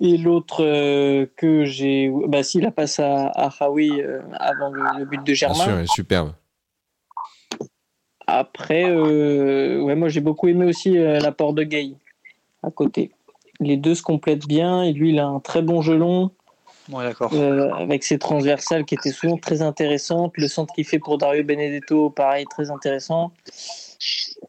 et 0.00 0.16
l'autre 0.18 0.64
euh, 0.64 1.26
que 1.36 1.64
j'ai. 1.64 2.12
Bah, 2.26 2.42
si, 2.42 2.60
la 2.60 2.70
passe 2.70 3.00
à, 3.00 3.26
à 3.28 3.48
Hawi 3.64 4.00
euh, 4.02 4.20
avant 4.38 4.70
le, 4.70 5.04
but 5.06 5.18
de 5.18 5.24
Bien 5.24 5.34
Germain. 5.34 5.54
sûr, 5.54 5.72
elle 5.78 5.84
est 5.84 5.86
superbe. 5.86 6.32
Après, 8.30 8.84
euh, 8.84 9.80
ouais, 9.80 9.94
moi 9.94 10.10
j'ai 10.10 10.20
beaucoup 10.20 10.48
aimé 10.48 10.66
aussi 10.66 10.98
euh, 10.98 11.18
l'apport 11.18 11.54
de 11.54 11.62
Gay 11.62 11.92
à 12.62 12.70
côté. 12.70 13.10
Les 13.58 13.78
deux 13.78 13.94
se 13.94 14.02
complètent 14.02 14.46
bien 14.46 14.82
et 14.82 14.92
lui 14.92 15.10
il 15.10 15.18
a 15.18 15.26
un 15.26 15.40
très 15.40 15.62
bon 15.62 15.80
gelon 15.80 16.30
Ouais, 16.90 17.04
d'accord. 17.04 17.32
euh, 17.32 17.70
avec 17.72 18.04
ses 18.04 18.18
transversales 18.18 18.84
qui 18.84 18.94
étaient 18.94 19.12
souvent 19.12 19.38
très 19.38 19.62
intéressantes. 19.62 20.34
Le 20.36 20.46
centre 20.46 20.74
qu'il 20.74 20.84
fait 20.84 20.98
pour 20.98 21.16
Dario 21.16 21.42
Benedetto, 21.42 22.10
pareil, 22.10 22.44
très 22.50 22.70
intéressant. 22.70 23.32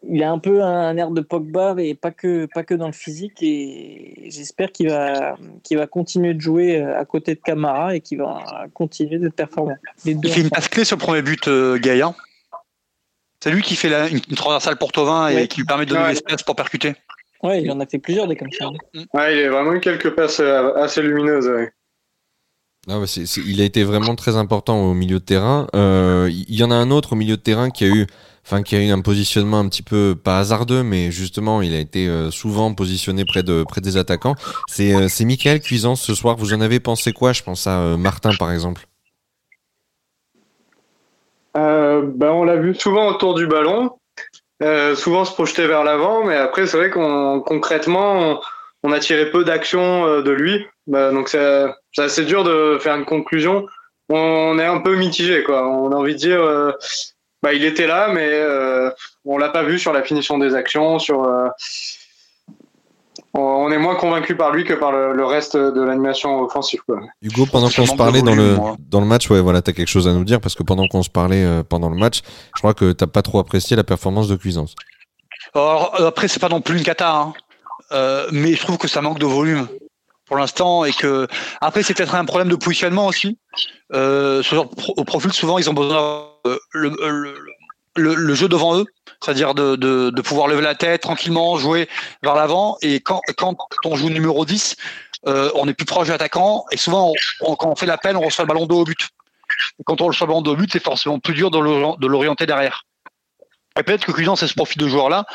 Il 0.10 0.24
a 0.24 0.32
un 0.32 0.40
peu 0.40 0.62
un, 0.62 0.88
un 0.90 0.98
air 0.98 1.12
de 1.12 1.22
Pogba, 1.22 1.74
mais 1.74 1.96
pas 1.96 2.12
que, 2.12 2.48
pas 2.54 2.64
que 2.64 2.74
dans 2.74 2.88
le 2.88 2.94
physique. 2.94 3.42
Et 3.42 4.28
j'espère 4.30 4.72
qu'il 4.74 4.90
va, 4.90 5.38
qu'il 5.64 5.78
va 5.78 5.88
continuer 5.88 6.34
de 6.34 6.42
jouer 6.42 6.82
à 6.82 7.06
côté 7.06 7.36
de 7.36 7.40
Camara 7.40 7.96
et 7.96 8.02
qu'il 8.02 8.18
va 8.18 8.68
continuer 8.74 9.20
d'être 9.20 9.36
performant. 9.36 9.76
Il 10.06 10.20
fait 10.30 10.42
une 10.42 10.50
passe 10.50 10.68
clé 10.68 10.84
sur 10.84 10.98
le 10.98 11.02
premier 11.02 11.22
but, 11.22 11.48
euh. 11.48 11.78
C'est 13.44 13.52
lui 13.52 13.62
qui 13.62 13.76
fait 13.76 13.90
la, 13.90 14.08
une, 14.10 14.20
une 14.30 14.36
transversale 14.36 14.78
pour 14.78 14.92
Tovin 14.92 15.30
et 15.30 15.36
Ouais. 15.36 15.48
qui 15.48 15.60
lui 15.60 15.66
permet 15.66 15.86
de 15.86 15.90
donner 15.92 16.02
Ouais. 16.04 16.10
l'espace 16.10 16.44
pour 16.44 16.56
percuter. 16.56 16.94
Ouais, 17.42 17.62
il 17.64 17.72
en 17.72 17.80
a 17.80 17.86
fait 17.86 18.00
plusieurs 18.00 18.28
des 18.28 18.36
comme 18.36 18.52
ça. 18.52 18.66
hein. 18.66 19.04
Ouais, 19.14 19.38
il 19.38 19.46
a 19.46 19.50
vraiment 19.50 19.74
eu 19.74 19.80
quelques 19.80 20.10
passes 20.14 20.42
euh, 20.42 20.74
assez 20.76 21.02
lumineuses. 21.02 21.48
ouais. 21.48 21.72
Non, 22.88 23.00
mais 23.02 23.08
c'est- 23.08 23.26
c'est- 23.26 23.42
il 23.46 23.62
a 23.62 23.66
été 23.66 23.84
vraiment 23.84 24.16
très 24.16 24.36
important 24.36 24.82
au 24.84 24.94
milieu 24.94 25.20
de 25.20 25.24
terrain. 25.26 25.68
Euh, 25.76 26.30
Il 26.32 26.56
y 26.56 26.64
en 26.64 26.72
a 26.72 26.76
un 26.76 26.92
autre 26.92 27.14
au 27.14 27.16
milieu 27.16 27.38
de 27.38 27.42
terrain 27.42 27.70
qui 27.70 27.84
a 27.86 27.88
eu, 27.88 28.08
enfin, 28.46 28.62
qui 28.64 28.76
a 28.76 28.80
eu 28.80 28.90
un 28.90 29.02
positionnement 29.02 29.60
un 29.60 29.70
petit 29.70 29.84
peu 29.84 30.16
pas 30.22 30.40
hasardeux, 30.40 30.84
mais 30.84 31.12
justement, 31.12 31.62
il 31.62 31.74
a 31.74 31.80
été 31.80 32.08
euh, 32.08 32.32
souvent 32.32 32.74
positionné 32.74 33.24
près 33.26 33.44
de 33.44 33.64
près 33.64 33.80
des 33.82 33.96
attaquants. 33.98 34.36
C'est 34.68 34.94
euh, 34.96 35.08
c'est 35.08 35.24
Michael 35.26 35.60
Cuisance 35.62 36.02
ce 36.02 36.14
soir. 36.16 36.36
Vous 36.38 36.54
en 36.54 36.62
avez 36.62 36.80
pensé 36.80 37.14
quoi? 37.14 37.32
Je 37.34 37.44
pense 37.44 37.68
à 37.68 37.96
Martin 37.98 38.32
par 38.40 38.52
exemple. 38.52 38.86
Euh, 41.58 42.02
ben, 42.04 42.30
on 42.30 42.44
l'a 42.44 42.58
vu 42.58 42.76
souvent 42.76 43.08
autour 43.08 43.34
du 43.34 43.48
ballon, 43.48 43.98
euh, 44.62 44.96
souvent 44.96 45.26
se 45.26 45.34
projeter 45.34 45.68
vers 45.68 45.84
l'avant, 45.84 46.24
mais 46.24 46.36
après 46.36 46.68
c'est 46.68 46.78
vrai 46.78 46.90
qu'on 46.90 47.42
concrètement 47.42 48.14
on, 48.20 48.40
on 48.84 48.92
a 48.92 49.00
tiré 49.00 49.30
peu 49.32 49.44
d'actions 49.44 50.06
euh, 50.06 50.22
de 50.22 50.32
lui, 50.32 50.66
Bah, 50.88 51.12
donc 51.12 51.30
c'est 51.30 51.68
assez 51.98 52.26
dur 52.26 52.44
de 52.44 52.78
faire 52.80 52.96
une 52.96 53.06
conclusion. 53.06 53.68
On 54.10 54.58
est 54.58 54.66
un 54.66 54.80
peu 54.80 54.96
mitigé 54.96 55.44
quoi. 55.44 55.68
On 55.68 55.92
a 55.92 55.96
envie 55.96 56.14
de 56.14 56.20
dire, 56.20 56.42
euh, 56.42 56.72
bah, 57.44 57.54
il 57.54 57.64
était 57.64 57.88
là, 57.88 58.10
mais 58.12 58.30
euh, 58.32 58.90
on 59.26 59.38
l'a 59.38 59.50
pas 59.50 59.64
vu 59.64 59.80
sur 59.80 59.94
la 59.94 60.04
finition 60.04 60.38
des 60.38 60.56
actions, 60.56 61.00
sur 61.00 61.28
on- 63.34 63.70
est 63.72 63.78
moins 63.78 63.96
convaincu 63.96 64.36
par 64.36 64.52
lui 64.52 64.64
que 64.64 64.74
par 64.74 64.92
le, 64.92 65.14
le 65.14 65.26
reste 65.26 65.56
de 65.56 65.82
l'animation 65.82 66.42
offensive 66.42 66.82
quoi. 66.88 67.00
Hugo, 67.22 67.46
pendant 67.52 67.70
qu'on 67.70 67.86
se 67.86 67.96
parlait 67.96 68.22
dans 68.24 68.34
le 68.34 68.56
moi. 68.56 68.76
dans 68.80 69.00
le 69.00 69.06
match, 69.06 69.30
ouais, 69.30 69.42
voilà, 69.42 69.62
t'as 69.62 69.74
quelque 69.74 69.88
chose 69.90 70.08
à 70.08 70.14
nous 70.14 70.24
dire 70.24 70.42
parce 70.42 70.56
que 70.56 70.64
pendant 70.64 70.88
qu'on 70.88 71.04
se 71.04 71.10
parlait 71.12 71.44
euh, 71.46 71.62
pendant 71.64 71.90
le 71.90 71.96
match, 71.98 72.22
je 72.56 72.60
crois 72.60 72.74
que 72.74 72.92
t'as 72.94 73.06
pas 73.08 73.22
trop 73.22 73.38
apprécié 73.40 73.76
la 73.78 73.84
performance 73.84 74.28
de 74.28 74.36
Cuisance. 74.36 74.74
Alors, 75.54 76.00
euh, 76.00 76.08
après, 76.08 76.28
c'est 76.28 76.40
pas 76.40 76.50
non 76.50 76.62
plus 76.62 76.78
une 76.78 76.84
cata, 76.84 77.12
hein. 77.16 77.34
Euh, 77.92 78.28
mais 78.32 78.54
je 78.54 78.62
trouve 78.62 78.78
que 78.78 78.88
ça 78.88 79.02
manque 79.02 79.18
de 79.20 79.26
volume 79.26 79.68
pour 80.28 80.38
l'instant 80.38 80.86
et 80.86 80.94
que 80.94 81.28
après 81.60 81.82
c'est 81.82 81.96
peut-être 81.96 82.14
un 82.14 82.24
problème 82.26 82.50
de 82.50 82.56
positionnement 82.56 83.08
aussi. 83.08 83.40
Euh, 83.94 84.44
au 84.96 85.04
profil 85.06 85.34
souvent 85.34 85.58
ils 85.58 85.68
ont 85.72 85.74
besoin 85.74 86.28
euh, 86.46 86.58
le, 86.72 86.90
le, 86.90 87.34
le, 87.96 88.14
le 88.14 88.36
jeu 88.36 88.48
devant 88.48 88.78
eux, 88.78 88.86
c'est-à-dire 89.24 89.54
de, 89.54 89.76
de, 89.76 90.10
de 90.12 90.22
pouvoir 90.22 90.48
lever 90.48 90.62
la 90.62 90.76
tête 90.76 91.02
tranquillement, 91.02 91.58
jouer 91.58 91.90
vers 92.24 92.36
l'avant 92.36 92.78
et 92.82 93.00
quand 93.02 93.22
quand 93.38 93.56
on 93.86 93.96
joue 93.96 94.10
numéro 94.10 94.46
10, 94.46 94.76
euh, 95.28 95.52
on 95.56 95.68
est 95.68 95.74
plus 95.74 95.86
proche 95.86 96.08
de 96.08 96.14
l'attaquant 96.14 96.66
et 96.72 96.78
souvent 96.78 97.14
quand 97.40 97.70
on 97.70 97.76
fait 97.76 97.86
l'appel 97.86 98.16
on 98.18 98.22
reçoit 98.22 98.44
le 98.46 98.48
ballon 98.48 98.66
dos 98.66 98.80
au 98.82 98.84
but. 98.86 99.10
Et 99.80 99.84
quand 99.84 100.00
on 100.02 100.08
reçoit 100.08 100.26
le 100.26 100.30
ballon 100.32 100.42
dos 100.42 100.52
au 100.54 100.56
but 100.56 100.70
c'est 100.72 100.84
forcément 100.84 101.20
plus 101.20 101.34
dur 101.34 101.52
de 101.52 101.60
l'ori- 101.60 101.98
de 102.00 102.08
l'orienter 102.08 102.46
derrière. 102.46 102.84
Et 103.78 103.84
peut-être 103.84 104.06
que 104.06 104.12
Cuisance 104.12 104.40
c'est 104.40 104.48
ce 104.48 104.54
profil 104.56 104.82
de 104.82 104.88
joueur 104.88 105.10
là 105.10 105.26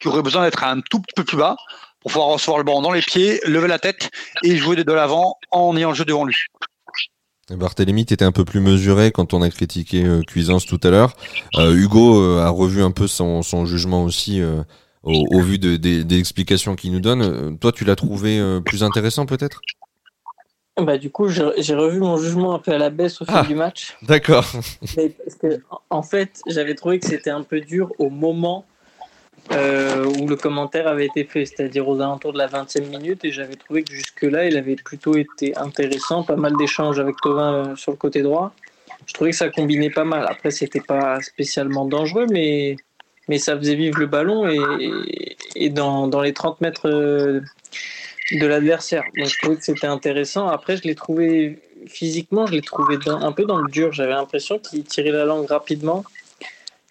qui 0.00 0.08
aurait 0.08 0.22
besoin 0.22 0.42
d'être 0.42 0.64
un 0.64 0.80
tout 0.80 1.00
petit 1.00 1.14
peu 1.14 1.24
plus 1.24 1.36
bas 1.36 1.56
pour 2.00 2.10
pouvoir 2.12 2.28
recevoir 2.28 2.58
le 2.58 2.64
ballon 2.64 2.82
dans 2.82 2.92
les 2.92 3.00
pieds, 3.02 3.40
lever 3.44 3.68
la 3.68 3.78
tête 3.78 4.10
et 4.42 4.56
jouer 4.56 4.76
de 4.76 4.92
l'avant 4.92 5.38
en 5.50 5.74
ayant 5.76 5.90
le 5.90 5.94
jeu 5.94 6.04
devant 6.04 6.24
lui. 6.24 6.36
Barthélemy 7.50 8.02
était 8.02 8.24
un 8.24 8.32
peu 8.32 8.44
plus 8.44 8.60
mesuré 8.60 9.12
quand 9.12 9.34
on 9.34 9.42
a 9.42 9.50
critiqué 9.50 10.04
euh, 10.04 10.22
Cuisance 10.22 10.64
tout 10.66 10.80
à 10.82 10.90
l'heure. 10.90 11.12
Euh, 11.58 11.74
Hugo 11.74 12.20
euh, 12.20 12.40
a 12.42 12.48
revu 12.48 12.82
un 12.82 12.90
peu 12.90 13.06
son, 13.06 13.42
son 13.42 13.66
jugement 13.66 14.04
aussi 14.04 14.42
au, 15.02 15.12
au 15.30 15.40
vu 15.40 15.58
de, 15.58 15.76
des, 15.76 16.04
des 16.04 16.18
explications 16.18 16.74
qu'il 16.76 16.92
nous 16.92 17.00
donne. 17.00 17.58
Toi, 17.58 17.72
tu 17.72 17.84
l'as 17.84 17.96
trouvé 17.96 18.40
plus 18.64 18.82
intéressant 18.82 19.26
peut-être? 19.26 19.60
Bah, 20.80 20.98
du 20.98 21.10
coup, 21.10 21.28
j'ai 21.28 21.74
revu 21.74 22.00
mon 22.00 22.16
jugement 22.16 22.54
un 22.54 22.58
peu 22.58 22.72
à 22.72 22.78
la 22.78 22.90
baisse 22.90 23.20
au 23.20 23.24
fil 23.24 23.34
Ah. 23.36 23.44
du 23.44 23.54
match. 23.54 23.96
D'accord. 24.02 24.50
En 25.90 26.02
fait, 26.02 26.40
j'avais 26.48 26.74
trouvé 26.74 26.98
que 26.98 27.06
c'était 27.06 27.30
un 27.30 27.42
peu 27.42 27.60
dur 27.60 27.92
au 27.98 28.10
moment 28.10 28.64
euh, 29.52 30.04
où 30.04 30.26
le 30.26 30.36
commentaire 30.36 30.88
avait 30.88 31.06
été 31.06 31.24
fait, 31.24 31.44
c'est-à-dire 31.44 31.86
aux 31.86 32.00
alentours 32.00 32.32
de 32.32 32.38
la 32.38 32.48
20e 32.48 32.88
minute, 32.88 33.24
et 33.24 33.30
j'avais 33.30 33.56
trouvé 33.56 33.82
que 33.82 33.92
jusque-là, 33.92 34.46
il 34.46 34.56
avait 34.56 34.76
plutôt 34.76 35.16
été 35.16 35.56
intéressant, 35.56 36.22
pas 36.22 36.36
mal 36.36 36.56
d'échanges 36.56 36.98
avec 36.98 37.16
Tovin 37.22 37.54
euh, 37.54 37.76
sur 37.76 37.92
le 37.92 37.98
côté 37.98 38.22
droit. 38.22 38.54
Je 39.06 39.12
trouvais 39.12 39.30
que 39.30 39.36
ça 39.36 39.50
combinait 39.50 39.90
pas 39.90 40.04
mal. 40.04 40.26
Après, 40.28 40.50
c'était 40.50 40.80
pas 40.80 41.20
spécialement 41.20 41.84
dangereux, 41.84 42.26
mais, 42.30 42.76
mais 43.28 43.38
ça 43.38 43.56
faisait 43.56 43.74
vivre 43.74 43.98
le 43.98 44.06
ballon 44.06 44.48
et, 44.48 45.36
et 45.56 45.68
dans, 45.68 46.08
dans 46.08 46.22
les 46.22 46.32
30 46.32 46.62
mètres 46.62 46.88
euh, 46.88 47.40
de 48.32 48.46
l'adversaire. 48.46 49.02
Donc, 49.16 49.28
je 49.28 49.38
trouvais 49.38 49.56
que 49.56 49.64
c'était 49.64 49.86
intéressant. 49.86 50.48
Après, 50.48 50.78
je 50.78 50.84
l'ai 50.84 50.94
trouvé 50.94 51.58
physiquement, 51.86 52.46
je 52.46 52.52
l'ai 52.52 52.62
trouvé 52.62 52.96
un 53.06 53.32
peu 53.32 53.44
dans 53.44 53.58
le 53.58 53.70
dur. 53.70 53.92
J'avais 53.92 54.12
l'impression 54.12 54.58
qu'il 54.58 54.84
tirait 54.84 55.10
la 55.10 55.26
langue 55.26 55.46
rapidement. 55.46 56.02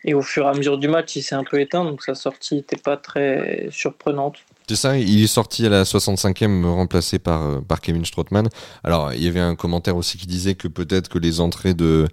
Et 0.05 0.13
au 0.13 0.21
fur 0.21 0.45
et 0.45 0.49
à 0.49 0.53
mesure 0.53 0.77
du 0.77 0.87
match, 0.87 1.15
il 1.15 1.23
s'est 1.23 1.35
un 1.35 1.43
peu 1.43 1.59
éteint, 1.59 1.85
donc 1.85 2.03
sa 2.03 2.15
sortie 2.15 2.55
n'était 2.55 2.77
pas 2.77 2.97
très 2.97 3.67
surprenante. 3.71 4.39
C'est 4.69 4.77
ça, 4.77 4.97
il 4.97 5.21
est 5.21 5.27
sorti 5.27 5.65
à 5.65 5.69
la 5.69 5.83
65e 5.83 6.63
remplacé 6.65 7.19
par, 7.19 7.43
euh, 7.43 7.59
par 7.59 7.81
Kevin 7.81 8.05
Strootman. 8.05 8.47
Alors, 8.85 9.11
il 9.13 9.21
y 9.21 9.27
avait 9.27 9.41
un 9.41 9.55
commentaire 9.55 9.97
aussi 9.97 10.17
qui 10.17 10.25
disait 10.25 10.55
que 10.55 10.69
peut-être 10.69 11.09
que 11.09 11.19
les 11.19 11.41
entrées 11.41 11.73
de, 11.73 12.07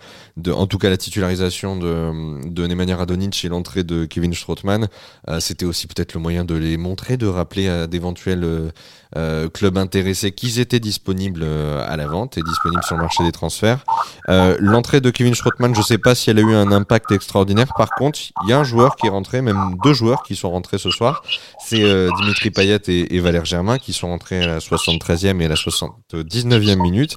en 0.49 0.67
tout 0.67 0.79
cas 0.79 0.91
la 0.91 0.97
titularisation 0.97 1.77
de, 1.77 2.49
de 2.49 2.67
Nemanja 2.67 2.97
Radonic 2.97 3.45
et 3.45 3.49
l'entrée 3.49 3.85
de 3.85 4.05
Kevin 4.05 4.35
Strootman, 4.35 4.89
euh, 5.29 5.39
c'était 5.39 5.65
aussi 5.65 5.87
peut-être 5.87 6.15
le 6.15 6.21
moyen 6.21 6.45
de 6.45 6.57
les 6.57 6.77
montrer, 6.77 7.17
de 7.17 7.29
rappeler 7.29 7.69
à 7.69 7.87
d'éventuels 7.87 8.73
euh, 9.17 9.49
clubs 9.49 9.79
intéressés 9.79 10.33
qu'ils 10.33 10.59
étaient 10.59 10.81
disponibles 10.81 11.45
à 11.45 11.97
la 11.97 12.09
vente 12.09 12.37
et 12.37 12.43
disponibles 12.43 12.83
sur 12.83 12.97
le 12.97 13.03
marché 13.03 13.23
des 13.23 13.33
transferts. 13.33 13.85
L'entrée 14.27 15.01
de 15.01 15.11
Kevin 15.11 15.35
Strootman, 15.35 15.75
je 15.75 15.83
sais 15.83 15.99
pas 15.99 16.15
si 16.15 16.31
elle 16.31 16.39
a 16.39 16.43
eu 16.43 16.55
un 16.55 16.73
impact 16.73 17.13
extraordinaire. 17.13 17.73
Par 17.77 17.91
contre, 17.91 18.19
il 18.45 18.51
y 18.51 18.53
a 18.53 18.59
un 18.59 18.65
joueur 18.65 18.97
qui 18.97 19.07
est 19.07 19.11
rentré, 19.11 19.41
même 19.41 19.77
deux 19.85 19.93
joueurs 19.93 20.23
qui 20.23 20.35
sont 20.35 20.51
rentrés 20.51 20.79
ce 20.79 20.91
soir. 20.91 21.23
C'est 21.59 21.83
euh, 21.83 22.09
Dimitri 22.41 22.51
Payet 22.51 22.81
et, 22.89 23.21
Valère 23.21 23.45
Germain 23.45 23.79
qui 23.79 23.93
sont 23.93 24.09
rentrés 24.09 24.43
à 24.43 24.47
la 24.47 24.59
73e 24.59 25.41
et 25.41 25.45
à 25.45 25.49
la 25.49 25.55
79e 25.55 26.81
minute. 26.81 27.15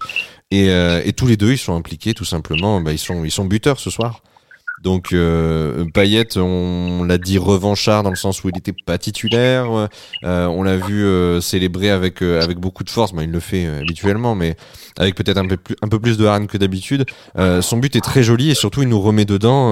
Et, 0.51 0.70
euh, 0.70 1.01
et 1.06 1.13
tous 1.13 1.27
les 1.27 1.38
deux, 1.38 1.53
ils 1.53 1.58
sont 1.58 1.75
impliqués 1.75 2.13
tout 2.13 2.25
simplement. 2.25 2.82
Bah, 2.82 2.92
ils 2.92 3.00
sont 3.00 3.24
ils 3.24 3.32
sont 3.32 3.46
buteurs 3.46 3.80
ce 3.80 3.89
soir. 3.89 4.22
Donc 4.84 5.13
euh, 5.13 5.86
Payet, 5.94 6.38
on 6.38 7.04
l'a 7.06 7.18
dit 7.18 7.38
revanchard 7.38 8.04
dans 8.04 8.10
le 8.10 8.16
sens 8.18 8.44
où 8.44 8.50
il 8.50 8.58
était 8.58 8.74
pas 8.86 8.98
titulaire. 8.98 9.88
Euh, 10.25 10.46
on 10.48 10.62
l'a 10.63 10.75
vu 10.75 11.04
euh, 11.06 11.40
célébrer 11.40 11.90
avec 11.90 12.22
euh, 12.22 12.42
avec 12.42 12.58
beaucoup 12.60 12.84
de 12.84 12.90
force. 12.90 13.13
Bah, 13.13 13.24
il 13.24 13.32
le 13.32 13.40
fait 13.40 13.66
habituellement, 13.66 14.36
mais 14.36 14.58
avec 14.98 15.16
peut-être 15.16 15.38
un 15.38 15.48
peu 15.48 15.56
plus 15.58 15.75
un 15.82 15.88
peu 15.88 16.00
plus 16.00 16.18
de 16.18 16.25
hargne 16.25 16.48
que 16.48 16.58
d'habitude. 16.58 17.06
Son 17.62 17.78
but 17.78 17.96
est 17.96 18.02
très 18.02 18.24
joli 18.24 18.52
et 18.52 18.56
surtout 18.56 18.82
il 18.82 18.90
nous 18.90 19.02
remet 19.02 19.25
dedans 19.25 19.72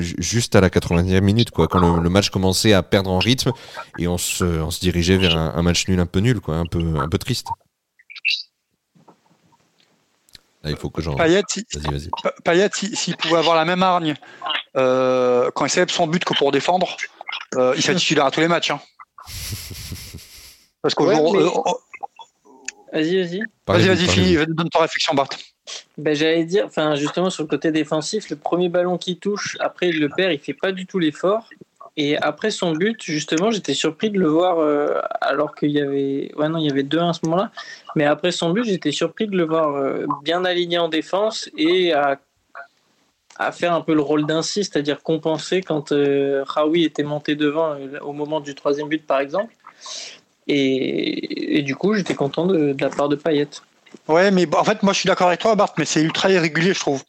ju- 0.00 0.14
juste 0.18 0.54
à 0.54 0.60
la 0.60 0.68
90e 0.68 1.20
minute, 1.22 1.50
quoi, 1.50 1.66
quand 1.66 1.78
le, 1.80 2.02
le 2.02 2.10
match 2.10 2.28
commençait 2.30 2.74
à 2.74 2.82
perdre 2.82 3.10
en 3.10 3.18
rythme 3.18 3.52
et 3.98 4.06
on 4.06 4.18
se 4.18 4.44
on 4.44 4.70
se 4.70 4.80
dirigeait 4.80 5.16
vers 5.16 5.36
un, 5.36 5.54
un 5.56 5.62
match 5.62 5.88
nul 5.88 5.98
un 5.98 6.06
peu 6.06 6.20
nul, 6.20 6.40
quoi, 6.40 6.56
un 6.56 6.66
peu 6.66 6.80
un 7.00 7.08
peu 7.08 7.18
triste. 7.18 7.48
Là, 10.62 10.70
il 10.70 10.76
faut 10.76 10.90
que 10.90 11.02
j'en. 11.02 11.14
Payet, 11.14 11.42
si- 12.74 12.96
s'il 12.96 13.16
pouvait 13.16 13.38
avoir 13.38 13.56
la 13.56 13.64
même 13.64 13.82
hargne 13.82 14.14
euh, 14.76 15.50
quand 15.54 15.64
il 15.66 15.70
célèbre 15.70 15.92
son 15.92 16.06
but 16.06 16.24
que 16.24 16.34
pour 16.34 16.52
défendre, 16.52 16.96
euh, 17.56 17.72
il 17.76 17.82
serait 17.82 17.96
titulaire 17.96 18.26
à 18.26 18.30
tous 18.30 18.40
les 18.40 18.48
matchs. 18.48 18.70
hein. 18.70 18.80
Parce 20.82 20.94
qu'au 20.94 21.06
Ouais, 21.06 21.14
jour- 21.16 21.34
mais- 21.34 21.42
euh, 21.42 21.48
oh, 21.54 21.78
Vas-y, 22.92 23.16
vas-y. 23.22 23.40
vas-y, 23.66 23.88
vas-y, 23.88 24.06
finis, 24.08 24.34
donne 24.36 24.68
ton 24.68 24.80
réflexion, 24.80 25.14
Bart. 25.14 25.28
Ben, 25.96 26.14
J'allais 26.14 26.44
dire, 26.44 26.66
enfin, 26.66 26.94
justement, 26.94 27.30
sur 27.30 27.42
le 27.44 27.48
côté 27.48 27.70
défensif, 27.72 28.28
le 28.28 28.36
premier 28.36 28.68
ballon 28.68 28.98
qui 28.98 29.16
touche, 29.18 29.56
après 29.60 29.88
il 29.88 29.98
le 29.98 30.10
perd, 30.10 30.32
il 30.32 30.38
fait 30.40 30.52
pas 30.52 30.72
du 30.72 30.84
tout 30.86 30.98
l'effort. 30.98 31.48
Et 31.96 32.16
après 32.16 32.50
son 32.50 32.72
but, 32.72 33.02
justement, 33.02 33.50
j'étais 33.50 33.74
surpris 33.74 34.10
de 34.10 34.18
le 34.18 34.28
voir, 34.28 34.58
euh, 34.58 34.98
alors 35.20 35.54
qu'il 35.54 35.70
y 35.70 35.80
avait. 35.80 36.32
Ouais, 36.36 36.48
non, 36.48 36.58
il 36.58 36.66
y 36.66 36.70
avait 36.70 36.84
2-1 36.84 37.10
à 37.10 37.12
ce 37.12 37.20
moment-là. 37.24 37.50
Mais 37.96 38.04
après 38.04 38.32
son 38.32 38.50
but, 38.50 38.64
j'étais 38.64 38.92
surpris 38.92 39.26
de 39.26 39.36
le 39.36 39.44
voir 39.44 39.76
euh, 39.76 40.06
bien 40.22 40.44
aligné 40.44 40.78
en 40.78 40.88
défense 40.88 41.50
et 41.56 41.92
à, 41.92 42.18
faire 43.50 43.74
un 43.74 43.80
peu 43.80 43.94
le 43.94 44.00
rôle 44.00 44.24
d'un 44.24 44.42
six, 44.42 44.64
c'est-à-dire 44.64 45.02
compenser 45.02 45.62
quand 45.62 45.90
euh, 45.90 46.44
Raoui 46.46 46.84
était 46.84 47.02
monté 47.02 47.34
devant 47.34 47.72
euh, 47.72 47.98
au 48.00 48.12
moment 48.12 48.40
du 48.40 48.54
troisième 48.54 48.88
but, 48.88 49.04
par 49.04 49.18
exemple. 49.18 49.52
Et, 50.46 51.62
du 51.62 51.74
coup, 51.74 51.94
j'étais 51.94 52.14
content 52.14 52.46
de, 52.46 52.72
de 52.72 52.82
la 52.82 52.90
part 52.90 53.08
de 53.08 53.16
Payet. 53.16 53.48
Ouais, 54.08 54.30
mais 54.30 54.46
bon, 54.46 54.58
en 54.58 54.64
fait, 54.64 54.82
moi, 54.82 54.92
je 54.92 55.00
suis 55.00 55.06
d'accord 55.06 55.26
avec 55.28 55.40
toi, 55.40 55.54
Bart, 55.54 55.74
mais 55.76 55.84
c'est 55.84 56.02
ultra 56.02 56.30
irrégulier, 56.30 56.72
je 56.72 56.80
trouve. 56.80 57.02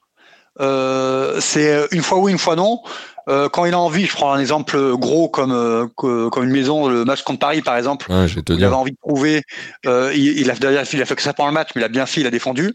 C'est 1.40 1.88
une 1.92 2.02
fois 2.02 2.20
oui, 2.20 2.32
une 2.32 2.38
fois 2.38 2.56
non. 2.56 2.82
Euh, 3.30 3.48
quand 3.50 3.66
il 3.66 3.74
a 3.74 3.80
envie, 3.80 4.06
je 4.06 4.14
prends 4.14 4.34
un 4.34 4.40
exemple 4.40 4.78
gros 4.98 5.30
comme 5.30 5.52
euh, 5.54 5.88
que- 5.98 6.28
comme 6.30 6.44
une 6.44 6.52
maison, 6.52 6.88
le 6.90 7.06
match 7.06 7.24
contre 7.24 7.40
Paris, 7.40 7.62
par 7.62 7.78
exemple. 7.78 8.12
Ouais, 8.12 8.28
je 8.28 8.36
vais 8.36 8.42
te 8.42 8.52
Il 8.54 8.58
dire. 8.60 8.68
avait 8.68 8.76
envie 8.76 8.92
de 8.92 8.98
prouver. 8.98 9.44
euh, 9.86 10.12
il, 10.14 10.40
il 10.40 10.52
a, 10.52 10.56
d'ailleurs, 10.56 10.84
il 10.92 11.02
a 11.02 11.06
fait 11.06 11.16
que 11.16 11.22
ça 11.22 11.34
pendant 11.34 11.48
le 11.50 11.54
match, 11.54 11.70
mais 11.76 11.82
il 11.82 11.86
a 11.86 11.90
bien 11.90 12.06
fait, 12.06 12.22
il 12.22 12.28
a 12.28 12.32
défendu. 12.32 12.74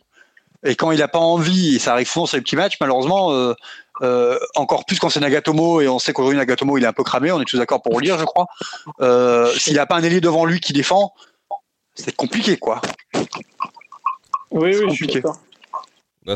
Et 0.64 0.74
quand 0.74 0.90
il 0.90 0.98
n'a 0.98 1.08
pas 1.08 1.18
envie, 1.18 1.76
et 1.76 1.78
ça 1.78 1.92
arrive 1.92 2.08
souvent 2.08 2.26
sur 2.26 2.36
les 2.36 2.42
petits 2.42 2.56
matchs, 2.56 2.78
malheureusement, 2.80 3.30
euh, 3.32 3.54
euh, 4.02 4.38
encore 4.56 4.84
plus 4.86 4.98
quand 4.98 5.08
c'est 5.10 5.20
Nagatomo, 5.20 5.80
et 5.80 5.88
on 5.88 5.98
sait 5.98 6.12
qu'aujourd'hui 6.12 6.38
Nagatomo 6.38 6.78
il 6.78 6.84
est 6.84 6.86
un 6.88 6.92
peu 6.92 7.04
cramé, 7.04 7.30
on 7.30 7.40
est 7.40 7.44
tous 7.44 7.58
d'accord 7.58 7.80
pour 7.82 8.00
le 8.00 8.04
lire, 8.04 8.18
je 8.18 8.24
crois. 8.24 8.46
Euh, 9.00 9.52
S'il 9.56 9.74
n'a 9.76 9.86
pas 9.86 9.96
un 9.96 10.02
ailier 10.02 10.20
devant 10.20 10.44
lui 10.46 10.60
qui 10.60 10.72
défend, 10.72 11.12
c'est 11.94 12.14
compliqué, 12.16 12.56
quoi. 12.56 12.80
Oui, 14.50 14.70
oui, 14.70 14.72
je 14.72 14.76
suis 14.78 14.86
compliqué. 15.06 15.20
d'accord. 15.20 15.38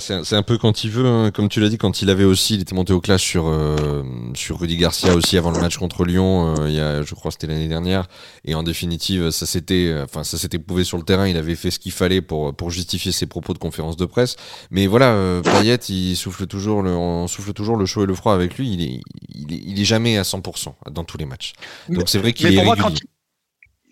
C'est 0.01 0.35
un- 0.37 0.43
peu 0.43 0.59
quand 0.59 0.85
il 0.85 0.91
veut, 0.91 1.07
hein. 1.07 1.31
comme 1.31 1.49
tu 1.49 1.61
l'as 1.61 1.69
dit, 1.69 1.77
quand 1.79 2.03
il 2.03 2.09
avait 2.11 2.25
aussi, 2.25 2.55
il 2.55 2.63
était 2.63 2.75
monté 2.75 2.93
au 2.93 3.01
clash 3.01 3.23
sur 3.23 3.47
euh, 3.47 4.03
sur 4.35 4.59
Rudy 4.61 4.77
Garcia 4.77 5.15
aussi 5.15 5.37
avant 5.37 5.51
le 5.51 5.61
match 5.61 5.77
contre 5.77 6.05
Lyon. 6.05 6.55
euh, 6.59 6.69
il 6.69 6.75
y 6.75 6.81
a, 6.81 7.03
je 7.03 7.15
crois, 7.15 7.31
c'était 7.31 7.47
l'année 7.47 7.69
dernière. 7.69 8.09
Et 8.45 8.55
en 8.55 8.63
définitive, 8.63 9.31
ça 9.31 9.45
s'était, 9.47 9.95
enfin, 10.03 10.25
ça 10.25 10.39
s'était 10.39 10.59
prouvé 10.59 10.85
sur 10.85 10.97
le 10.99 11.03
terrain. 11.05 11.29
Il 11.29 11.37
avait 11.37 11.55
fait 11.57 11.71
ce 11.71 11.79
qu'il 11.79 11.93
fallait 11.93 12.23
pour 12.23 12.55
pour 12.55 12.71
justifier 12.71 13.13
ses 13.13 13.27
propos 13.27 13.53
de 13.53 13.59
conférence 13.59 13.97
de 13.97 14.05
presse. 14.07 14.37
Mais 14.71 14.87
voilà, 14.87 15.13
euh, 15.13 15.43
Payet, 15.43 15.77
il 15.89 16.17
souffle 16.17 16.47
toujours 16.47 16.83
le, 16.83 16.91
on 16.91 17.27
souffle 17.29 17.53
toujours 17.53 17.77
le 17.77 17.85
chaud 17.87 18.05
et 18.05 18.07
le 18.07 18.15
froid 18.15 18.35
avec 18.35 18.57
lui. 18.59 18.73
Il 18.73 18.83
est, 18.83 19.01
il 19.35 19.53
est, 19.53 19.61
il 19.65 19.81
est 19.81 19.85
jamais 19.85 20.17
à 20.19 20.23
100% 20.23 20.75
dans 20.91 21.05
tous 21.05 21.19
les 21.19 21.27
matchs. 21.27 21.53
Donc 21.89 22.09
c'est 22.09 22.19
vrai 22.19 22.33
qu'il 22.33 22.47
est 22.47 22.57
pour 22.57 22.65
moi, 22.65 22.77
quand 22.77 22.91
il, 22.99 23.07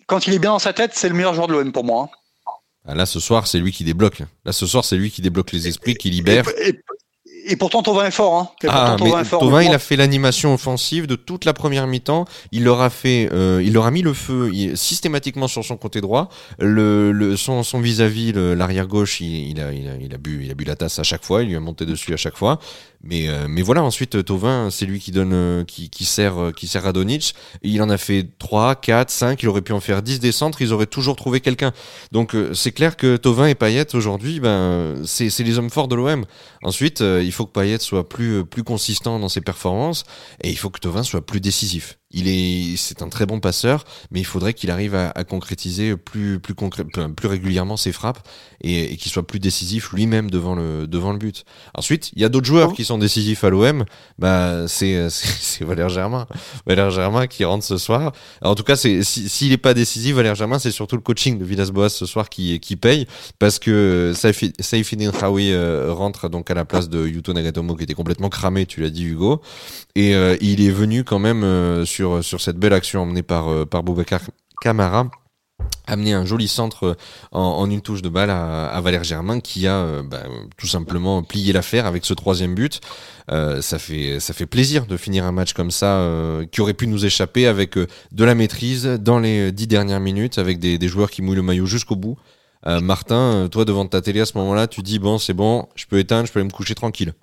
quand 0.07 0.27
il 0.27 0.33
est 0.33 0.39
bien 0.39 0.51
dans 0.51 0.59
sa 0.59 0.73
tête, 0.73 0.91
c'est 0.95 1.09
le 1.09 1.15
meilleur 1.15 1.33
joueur 1.33 1.47
de 1.47 1.53
l'OM 1.53 1.71
pour 1.71 1.83
moi. 1.83 2.09
hein. 2.11 2.17
Ah, 2.87 2.95
Là, 2.95 3.05
ce 3.05 3.19
soir, 3.19 3.47
c'est 3.47 3.59
lui 3.59 3.71
qui 3.71 3.83
débloque. 3.83 4.21
Là, 4.45 4.51
ce 4.51 4.65
soir, 4.65 4.83
c'est 4.85 4.97
lui 4.97 5.11
qui 5.11 5.21
débloque 5.21 5.51
les 5.51 5.67
esprits, 5.67 5.95
qui 5.95 6.09
libère. 6.09 6.45
Et, 6.65 6.69
et- 6.69 6.79
et 7.47 7.55
pourtant, 7.55 7.81
Tovin 7.81 8.05
est 8.05 8.11
fort. 8.11 8.35
Hein. 8.37 8.49
Ah, 8.67 8.95
mais 9.03 9.09
fort. 9.25 9.39
Thauvin, 9.39 9.63
il 9.63 9.73
a 9.73 9.79
fait 9.79 9.95
l'animation 9.95 10.53
offensive 10.53 11.07
de 11.07 11.15
toute 11.15 11.43
la 11.43 11.53
première 11.53 11.87
mi-temps. 11.87 12.25
Il 12.51 12.63
leur 12.63 12.81
a 12.81 12.91
fait, 12.91 13.29
euh, 13.33 13.63
il 13.65 13.73
leur 13.73 13.87
a 13.87 13.91
mis 13.91 14.03
le 14.03 14.13
feu 14.13 14.51
il- 14.53 14.77
systématiquement 14.77 15.47
sur 15.47 15.65
son 15.65 15.75
côté 15.75 16.01
droit. 16.01 16.29
Le, 16.59 17.11
le 17.11 17.35
son, 17.35 17.63
son 17.63 17.79
vis-à-vis, 17.79 18.31
l'arrière 18.33 18.85
gauche, 18.85 19.21
il, 19.21 19.49
il 19.49 19.59
a, 19.59 19.73
il 19.73 19.87
a, 19.89 19.95
il 19.99 20.13
a 20.13 20.17
bu, 20.19 20.41
il 20.45 20.51
a 20.51 20.53
bu 20.53 20.65
la 20.65 20.75
tasse 20.75 20.99
à 20.99 21.03
chaque 21.03 21.25
fois. 21.25 21.41
Il 21.41 21.49
lui 21.49 21.55
a 21.55 21.59
monté 21.59 21.87
dessus 21.87 22.13
à 22.13 22.17
chaque 22.17 22.37
fois. 22.37 22.59
Mais, 23.03 23.27
euh, 23.29 23.47
mais 23.49 23.61
voilà. 23.61 23.83
Ensuite, 23.83 24.23
Tovin, 24.23 24.69
c'est 24.69 24.85
lui 24.85 24.99
qui 24.99 25.11
donne, 25.11 25.33
euh, 25.33 25.63
qui, 25.63 26.05
sert, 26.05 26.37
euh, 26.37 26.51
qui 26.51 26.67
sert. 26.67 26.91
Il 27.63 27.81
en 27.81 27.89
a 27.89 27.97
fait 27.97 28.27
3, 28.39 28.75
4, 28.75 29.09
5. 29.09 29.41
Il 29.43 29.49
aurait 29.49 29.61
pu 29.61 29.73
en 29.73 29.79
faire 29.79 30.01
10 30.01 30.19
des 30.19 30.31
centres. 30.31 30.61
Ils 30.61 30.73
auraient 30.73 30.85
toujours 30.85 31.15
trouvé 31.15 31.39
quelqu'un. 31.39 31.71
Donc, 32.11 32.35
euh, 32.35 32.53
c'est 32.53 32.71
clair 32.71 32.97
que 32.97 33.17
Tovin 33.17 33.47
et 33.47 33.55
Payet 33.55 33.95
aujourd'hui, 33.95 34.39
ben, 34.39 35.01
c'est, 35.05 35.29
les 35.39 35.57
hommes 35.57 35.69
forts 35.69 35.87
de 35.87 35.95
l'OM. 35.95 36.25
Ensuite, 36.63 37.01
euh, 37.01 37.21
il 37.23 37.31
faut 37.31 37.45
que 37.45 37.51
Payet 37.51 37.79
soit 37.79 38.07
plus, 38.07 38.39
euh, 38.39 38.43
plus 38.43 38.63
consistant 38.63 39.19
dans 39.19 39.29
ses 39.29 39.41
performances 39.41 40.03
et 40.43 40.49
il 40.49 40.57
faut 40.57 40.69
que 40.69 40.79
Tovin 40.79 41.03
soit 41.03 41.25
plus 41.25 41.41
décisif. 41.41 42.00
Il 42.13 42.27
est, 42.27 42.75
c'est 42.77 43.01
un 43.01 43.09
très 43.09 43.25
bon 43.25 43.39
passeur, 43.39 43.85
mais 44.11 44.19
il 44.19 44.25
faudrait 44.25 44.53
qu'il 44.53 44.71
arrive 44.71 44.95
à, 44.95 45.09
à 45.11 45.23
concrétiser 45.23 45.95
plus, 45.97 46.39
plus, 46.39 46.53
concré- 46.53 46.85
plus 47.13 47.27
régulièrement 47.27 47.77
ses 47.77 47.91
frappes 47.91 48.27
et, 48.61 48.93
et 48.93 48.97
qu'il 48.97 49.11
soit 49.11 49.25
plus 49.25 49.39
décisif 49.39 49.91
lui-même 49.93 50.29
devant 50.29 50.55
le, 50.55 50.87
devant 50.87 51.11
le 51.13 51.17
but. 51.17 51.45
Ensuite, 51.73 52.11
il 52.15 52.21
y 52.21 52.25
a 52.25 52.29
d'autres 52.29 52.45
joueurs 52.47 52.73
qui 52.73 52.85
sont 52.85 52.97
décisifs 52.97 53.43
à 53.43 53.49
l'OM. 53.49 53.85
Bah, 54.19 54.67
c'est, 54.67 55.09
c'est, 55.09 55.27
c'est 55.39 55.65
Valère 55.65 55.89
Germain. 55.89 56.27
Valère 56.65 56.91
Germain 56.91 57.27
qui 57.27 57.45
rentre 57.45 57.63
ce 57.65 57.77
soir. 57.77 58.11
Alors, 58.41 58.51
en 58.53 58.55
tout 58.55 58.63
cas, 58.63 58.75
c'est, 58.75 59.03
si- 59.03 59.29
s'il 59.29 59.51
est 59.51 59.57
pas 59.57 59.73
décisif, 59.73 60.15
Valère 60.15 60.35
Germain, 60.35 60.59
c'est 60.59 60.71
surtout 60.71 60.95
le 60.95 61.01
coaching 61.01 61.37
de 61.37 61.45
Villas-Boas 61.45 61.89
ce 61.89 62.05
soir 62.05 62.29
qui, 62.29 62.59
qui 62.59 62.75
paye 62.75 63.07
parce 63.39 63.59
que 63.59 64.13
Saifi- 64.15 64.53
Saifeddine 64.59 65.11
Khaoui 65.11 65.51
euh, 65.51 65.91
rentre 65.93 66.29
donc 66.29 66.49
à 66.51 66.53
la 66.53 66.65
place 66.65 66.89
de 66.89 67.07
Yuto 67.07 67.33
Nagatomo 67.33 67.75
qui 67.75 67.83
était 67.83 67.93
complètement 67.93 68.29
cramé, 68.29 68.65
tu 68.65 68.81
l'as 68.81 68.89
dit 68.89 69.05
Hugo. 69.05 69.41
Et 69.95 70.15
euh, 70.15 70.37
il 70.41 70.61
est 70.61 70.69
venu 70.71 71.03
quand 71.03 71.19
même 71.19 71.43
euh, 71.43 71.85
sur, 71.85 72.00
sur 72.21 72.41
cette 72.41 72.57
belle 72.57 72.73
action 72.73 73.01
emmenée 73.01 73.23
par, 73.23 73.49
euh, 73.49 73.65
par 73.65 73.83
Camara 74.61 75.09
amené 75.87 76.13
un 76.13 76.25
joli 76.25 76.47
centre 76.47 76.97
en, 77.31 77.39
en 77.39 77.69
une 77.69 77.81
touche 77.81 78.01
de 78.01 78.09
balle 78.09 78.29
à, 78.29 78.79
Valère 78.81 79.03
Germain 79.03 79.39
qui 79.39 79.67
a 79.67 79.75
euh, 79.75 80.03
bah, 80.03 80.23
tout 80.57 80.67
simplement 80.67 81.23
plié 81.23 81.53
l'affaire 81.53 81.85
avec 81.85 82.05
ce 82.05 82.13
troisième 82.13 82.55
but. 82.55 82.81
Euh, 83.29 83.61
ça 83.61 83.77
fait 83.79 84.19
ça 84.19 84.33
fait 84.33 84.45
plaisir 84.45 84.85
de 84.85 84.97
finir 84.97 85.25
un 85.25 85.31
match 85.31 85.53
comme 85.53 85.71
ça 85.71 85.97
euh, 85.97 86.45
qui 86.45 86.61
aurait 86.61 86.73
pu 86.73 86.87
nous 86.87 87.05
échapper 87.05 87.47
avec 87.47 87.77
euh, 87.77 87.87
de 88.11 88.23
la 88.23 88.35
maîtrise 88.35 88.85
dans 88.85 89.19
les 89.19 89.51
dix 89.51 89.67
dernières 89.67 89.99
minutes 89.99 90.37
avec 90.37 90.59
des, 90.59 90.77
des 90.77 90.87
joueurs 90.87 91.11
qui 91.11 91.21
mouillent 91.21 91.35
le 91.35 91.41
maillot 91.43 91.65
jusqu'au 91.65 91.95
bout. 91.95 92.17
Euh, 92.67 92.79
Martin, 92.79 93.15
euh, 93.15 93.47
toi 93.47 93.65
devant 93.65 93.85
ta 93.87 94.01
télé 94.01 94.21
à 94.21 94.25
ce 94.25 94.37
moment-là, 94.37 94.67
tu 94.67 94.81
dis 94.81 94.99
bon 94.99 95.17
c'est 95.17 95.33
bon, 95.33 95.67
je 95.75 95.85
peux 95.85 95.99
éteindre, 95.99 96.27
je 96.27 96.31
peux 96.31 96.39
aller 96.39 96.47
me 96.47 96.53
coucher 96.53 96.75
tranquille. 96.75 97.13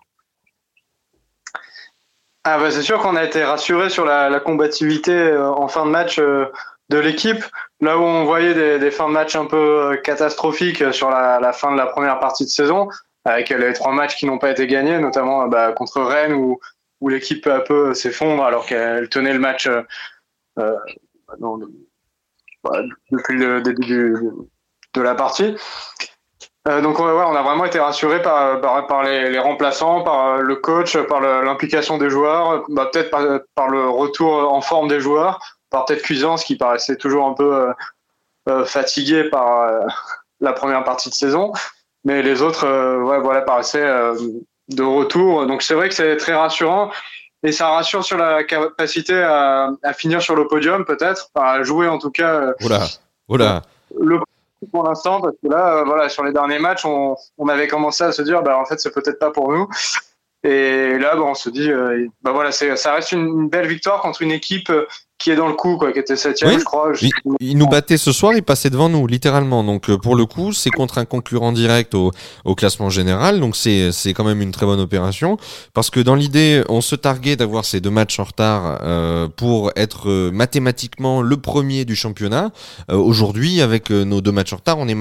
Ah 2.50 2.56
bah 2.56 2.70
c'est 2.70 2.80
sûr 2.80 2.98
qu'on 3.00 3.14
a 3.14 3.24
été 3.24 3.44
rassuré 3.44 3.90
sur 3.90 4.06
la, 4.06 4.40
combativité 4.40 5.12
euh, 5.12 5.50
en 5.50 5.68
fin 5.68 5.84
de 5.84 5.90
match 5.90 6.18
euh, 6.18 6.46
de 6.88 6.96
l'équipe. 6.96 7.44
Là 7.82 7.98
où 7.98 8.00
on 8.00 8.24
voyait 8.24 8.78
des, 8.78 8.90
fins 8.90 9.06
de 9.08 9.12
match 9.12 9.36
un 9.36 9.44
peu 9.44 9.56
euh, 9.92 9.96
catastrophiques 9.98 10.94
sur 10.94 11.10
la, 11.10 11.52
fin 11.52 11.72
de 11.72 11.76
la 11.76 11.84
première 11.84 12.18
partie 12.20 12.44
de 12.44 12.48
saison, 12.48 12.88
avec 13.26 13.50
les 13.50 13.74
trois 13.74 13.92
matchs 13.92 14.16
qui 14.16 14.24
n'ont 14.24 14.38
pas 14.38 14.50
été 14.50 14.66
gagnés, 14.66 14.98
notamment 14.98 15.46
bah, 15.46 15.72
contre 15.72 16.00
Rennes 16.00 16.32
où, 16.32 16.58
l'équipe 17.06 17.44
peu 17.44 17.52
à 17.52 17.60
peu 17.60 17.92
s'effondre 17.92 18.42
alors 18.42 18.64
qu'elle 18.64 19.10
tenait 19.10 19.34
le 19.34 19.40
match 19.40 19.68
bah, 20.56 20.72
depuis 23.10 23.36
le 23.36 23.60
début 23.60 24.22
de 24.94 25.02
la 25.02 25.14
partie. 25.14 25.54
Euh, 26.68 26.80
donc 26.82 26.98
ouais, 26.98 27.06
ouais, 27.06 27.24
on 27.26 27.34
a 27.34 27.42
vraiment 27.42 27.64
été 27.64 27.78
rassuré 27.78 28.20
par, 28.20 28.60
par, 28.60 28.86
par 28.86 29.02
les, 29.02 29.30
les 29.30 29.38
remplaçants, 29.38 30.02
par 30.02 30.26
euh, 30.26 30.40
le 30.42 30.56
coach, 30.56 30.98
par 31.06 31.20
l'implication 31.20 31.96
des 31.96 32.10
joueurs, 32.10 32.64
bah, 32.68 32.88
peut-être 32.92 33.10
par, 33.10 33.22
par 33.54 33.68
le 33.68 33.88
retour 33.88 34.52
en 34.52 34.60
forme 34.60 34.88
des 34.88 35.00
joueurs, 35.00 35.38
par 35.70 35.86
peut-être 35.86 36.02
Cuisance 36.02 36.44
qui 36.44 36.56
paraissait 36.56 36.96
toujours 36.96 37.26
un 37.26 37.32
peu 37.32 37.54
euh, 37.54 37.72
euh, 38.48 38.64
fatigué 38.64 39.24
par 39.24 39.62
euh, 39.62 39.80
la 40.40 40.52
première 40.52 40.84
partie 40.84 41.08
de 41.08 41.14
saison, 41.14 41.52
mais 42.04 42.22
les 42.22 42.42
autres 42.42 42.66
euh, 42.66 43.00
ouais, 43.02 43.20
voilà, 43.20 43.42
paraissaient 43.42 43.82
euh, 43.82 44.14
de 44.68 44.82
retour. 44.82 45.46
Donc 45.46 45.62
c'est 45.62 45.74
vrai 45.74 45.88
que 45.88 45.94
c'est 45.94 46.16
très 46.16 46.34
rassurant 46.34 46.90
et 47.44 47.52
ça 47.52 47.68
rassure 47.70 48.04
sur 48.04 48.18
la 48.18 48.44
capacité 48.44 49.22
à, 49.22 49.70
à 49.82 49.92
finir 49.92 50.20
sur 50.20 50.34
le 50.34 50.46
podium 50.46 50.84
peut-être, 50.84 51.28
à 51.34 51.62
jouer 51.62 51.88
en 51.88 51.98
tout 51.98 52.10
cas 52.10 52.34
euh, 52.34 52.52
Oula, 52.62 52.80
oula. 53.28 53.62
le 53.98 54.20
pour 54.66 54.82
l'instant 54.82 55.20
parce 55.20 55.34
que 55.42 55.48
là 55.48 55.78
euh, 55.78 55.84
voilà 55.84 56.08
sur 56.08 56.24
les 56.24 56.32
derniers 56.32 56.58
matchs 56.58 56.84
on, 56.84 57.16
on 57.36 57.48
avait 57.48 57.68
commencé 57.68 58.04
à 58.04 58.12
se 58.12 58.22
dire 58.22 58.42
bah 58.42 58.58
en 58.58 58.64
fait 58.64 58.78
c'est 58.80 58.92
peut-être 58.92 59.18
pas 59.18 59.30
pour 59.30 59.52
nous. 59.52 59.68
Et 60.44 60.98
là 60.98 61.16
bah, 61.16 61.22
on 61.22 61.34
se 61.34 61.50
dit 61.50 61.70
euh, 61.70 62.06
bah 62.22 62.32
voilà 62.32 62.52
ça 62.52 62.92
reste 62.92 63.12
une, 63.12 63.26
une 63.26 63.48
belle 63.48 63.66
victoire 63.66 64.00
contre 64.00 64.22
une 64.22 64.32
équipe 64.32 64.70
euh, 64.70 64.86
qui 65.18 65.30
est 65.30 65.36
dans 65.36 65.48
le 65.48 65.54
coup 65.54 65.76
quoi 65.78 65.92
qui 65.92 65.98
était 65.98 66.16
septième 66.16 66.50
Oui. 66.52 66.56
je 66.60 66.64
crois 66.64 66.92
Je- 66.94 67.06
Il, 67.06 67.12
il 67.40 67.58
nous 67.58 67.66
battait 67.66 67.96
ce 67.96 68.12
soir, 68.12 68.34
il 68.34 68.42
passait 68.42 68.70
devant 68.70 68.88
nous, 68.88 69.06
littéralement. 69.08 69.64
Donc 69.64 69.90
euh, 69.90 69.98
pour 69.98 70.14
le 70.14 70.26
coup, 70.26 70.52
c'est 70.52 70.70
contre 70.70 70.98
un 70.98 71.04
concurrent 71.04 71.50
direct 71.52 71.94
au, 71.96 72.12
au 72.44 72.54
classement 72.54 72.88
général. 72.88 73.40
Donc 73.40 73.56
c'est 73.56 73.90
c'est 73.90 74.14
quand 74.14 74.22
même 74.24 74.40
une 74.40 74.52
très 74.52 74.64
bonne 74.64 74.78
opération 74.80 75.36
parce 75.74 75.90
que 75.90 75.98
dans 75.98 76.14
l'idée, 76.14 76.62
on 76.68 76.80
se 76.80 76.94
targuait 76.94 77.34
d'avoir 77.34 77.64
ces 77.64 77.80
deux 77.80 77.90
matchs 77.90 78.20
en 78.20 78.24
retard 78.24 78.78
euh, 78.82 79.26
pour 79.28 79.72
être 79.74 80.08
euh, 80.08 80.30
mathématiquement 80.30 81.20
le 81.20 81.36
premier 81.36 81.84
du 81.84 81.96
championnat. 81.96 82.52
Euh, 82.90 82.96
Aujourd'hui, 82.96 83.60
avec 83.60 83.90
euh, 83.90 84.04
nos 84.04 84.20
deux 84.20 84.32
matchs 84.32 84.52
en 84.52 84.56
retard, 84.56 84.78
on 84.78 84.86
est 84.86 84.94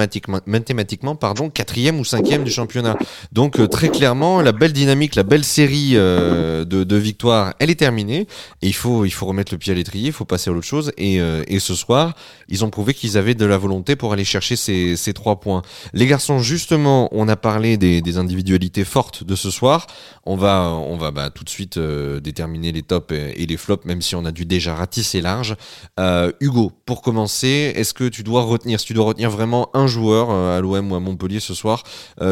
mathématiquement, 0.47 1.15
pardon 1.15 1.49
quatrième 1.51 1.99
ou 1.99 2.05
cinquième 2.05 2.43
du 2.43 2.51
championnat. 2.51 2.97
Donc 3.33 3.59
très 3.69 3.89
clairement, 3.89 4.41
la 4.41 4.51
belle 4.51 4.73
dynamique, 4.73 5.13
la 5.15 5.23
belle 5.23 5.43
série 5.43 5.91
euh, 5.93 6.65
de, 6.65 6.83
de 6.83 6.95
victoires, 6.95 7.53
elle 7.59 7.69
est 7.69 7.75
terminée. 7.75 8.27
Et 8.63 8.67
il 8.67 8.73
faut, 8.73 9.05
il 9.05 9.11
faut 9.11 9.25
remettre 9.27 9.53
le 9.53 9.57
pied 9.59 9.73
à 9.73 9.75
l'étrier, 9.75 10.06
il 10.07 10.13
faut 10.13 10.25
passer 10.25 10.49
à 10.49 10.53
autre 10.53 10.65
chose. 10.65 10.91
Et, 10.97 11.21
euh, 11.21 11.43
et 11.47 11.59
ce 11.59 11.75
soir, 11.75 12.13
ils 12.47 12.65
ont 12.65 12.69
prouvé 12.69 12.93
qu'ils 12.93 13.17
avaient 13.17 13.35
de 13.35 13.45
la 13.45 13.57
volonté 13.57 13.95
pour 13.95 14.13
aller 14.13 14.25
chercher 14.25 14.55
ces, 14.55 15.13
trois 15.13 15.39
points. 15.39 15.61
Les 15.93 16.07
garçons, 16.07 16.39
justement, 16.39 17.09
on 17.11 17.27
a 17.27 17.35
parlé 17.35 17.77
des, 17.77 18.17
individualités 18.17 18.85
fortes 18.85 19.23
de 19.23 19.35
ce 19.35 19.51
soir. 19.51 19.87
On 20.25 20.35
va, 20.35 20.71
on 20.71 20.97
va 20.97 21.11
bah, 21.11 21.29
tout 21.29 21.43
de 21.43 21.49
suite 21.49 21.77
euh, 21.77 22.19
déterminer 22.19 22.71
les 22.71 22.81
tops 22.81 23.13
et, 23.13 23.45
les 23.45 23.57
flops, 23.57 23.85
même 23.85 24.01
si 24.01 24.15
on 24.15 24.25
a 24.25 24.31
dû 24.31 24.45
déjà 24.45 24.75
ratisser 24.75 25.21
large. 25.21 25.55
Euh, 25.99 26.31
Hugo, 26.39 26.71
pour 26.85 27.01
commencer, 27.01 27.73
est-ce 27.75 27.93
que 27.93 28.05
tu 28.05 28.23
dois 28.23 28.43
retenir, 28.43 28.79
si 28.79 28.87
tu 28.87 28.93
dois 28.93 29.05
retenir 29.05 29.29
vraiment 29.29 29.69
un 29.73 29.87
joueur 29.87 30.31
à 30.31 30.59
l'OM 30.61 30.91
ou 30.91 30.95
à 30.95 30.99
Montpellier 30.99 31.39
ce 31.39 31.53
soir, 31.53 31.83